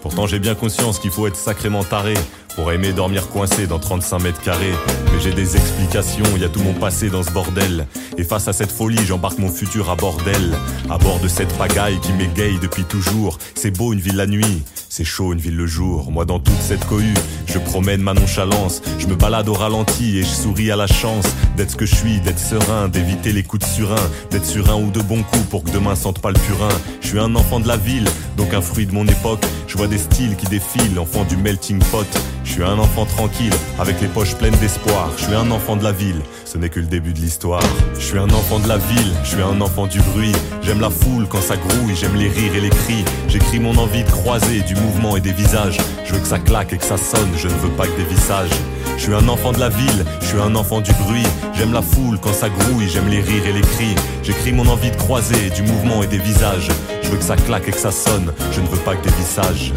[0.00, 2.14] Pourtant j'ai bien conscience qu'il faut être sacrément taré
[2.54, 4.74] pour aimer dormir coincé dans 35 mètres carrés.
[5.12, 7.86] Mais j'ai des explications, y a tout mon passé dans ce bordel.
[8.18, 10.56] Et face à cette folie, j'embarque mon futur à bordel.
[10.90, 13.38] À bord de cette pagaille qui m'égaye depuis toujours.
[13.54, 16.10] C'est beau une ville la nuit, c'est chaud une ville le jour.
[16.10, 17.14] Moi dans toute cette cohue,
[17.46, 18.82] je promène ma nonchalance.
[18.98, 21.26] Je me balade au ralenti et je souris à la chance
[21.56, 24.76] d'être ce que je suis, d'être serein, d'éviter les coups de surin, d'être sur un
[24.76, 26.68] ou deux bons coups pour que demain sente pas le purin.
[27.00, 29.44] Je suis un enfant de la ville, donc un fruit de mon époque.
[29.66, 32.06] Je vois des styles qui défilent, enfant du melting pot.
[32.44, 35.10] Je suis un enfant tranquille, avec les poches pleines d'espoir.
[35.16, 37.62] Je suis un enfant de la ville, ce n'est que le début de l'histoire.
[37.94, 40.32] Je suis un enfant de la ville, je suis un enfant du bruit.
[40.62, 43.04] J'aime la foule quand ça grouille, j'aime les rires et les cris.
[43.28, 45.78] J'écris mon envie de croiser du mouvement et des visages.
[46.04, 48.04] Je veux que ça claque et que ça sonne, je ne veux pas que des
[48.04, 48.50] visages.
[48.96, 51.26] Je suis un enfant de la ville, je suis un enfant du bruit.
[51.54, 53.94] J'aime la foule quand ça grouille, j'aime les rires et les cris.
[54.22, 56.68] J'écris mon envie de croiser du mouvement et des visages.
[57.02, 59.14] Je veux que ça claque et que ça sonne, je ne veux pas que des
[59.14, 59.72] visages.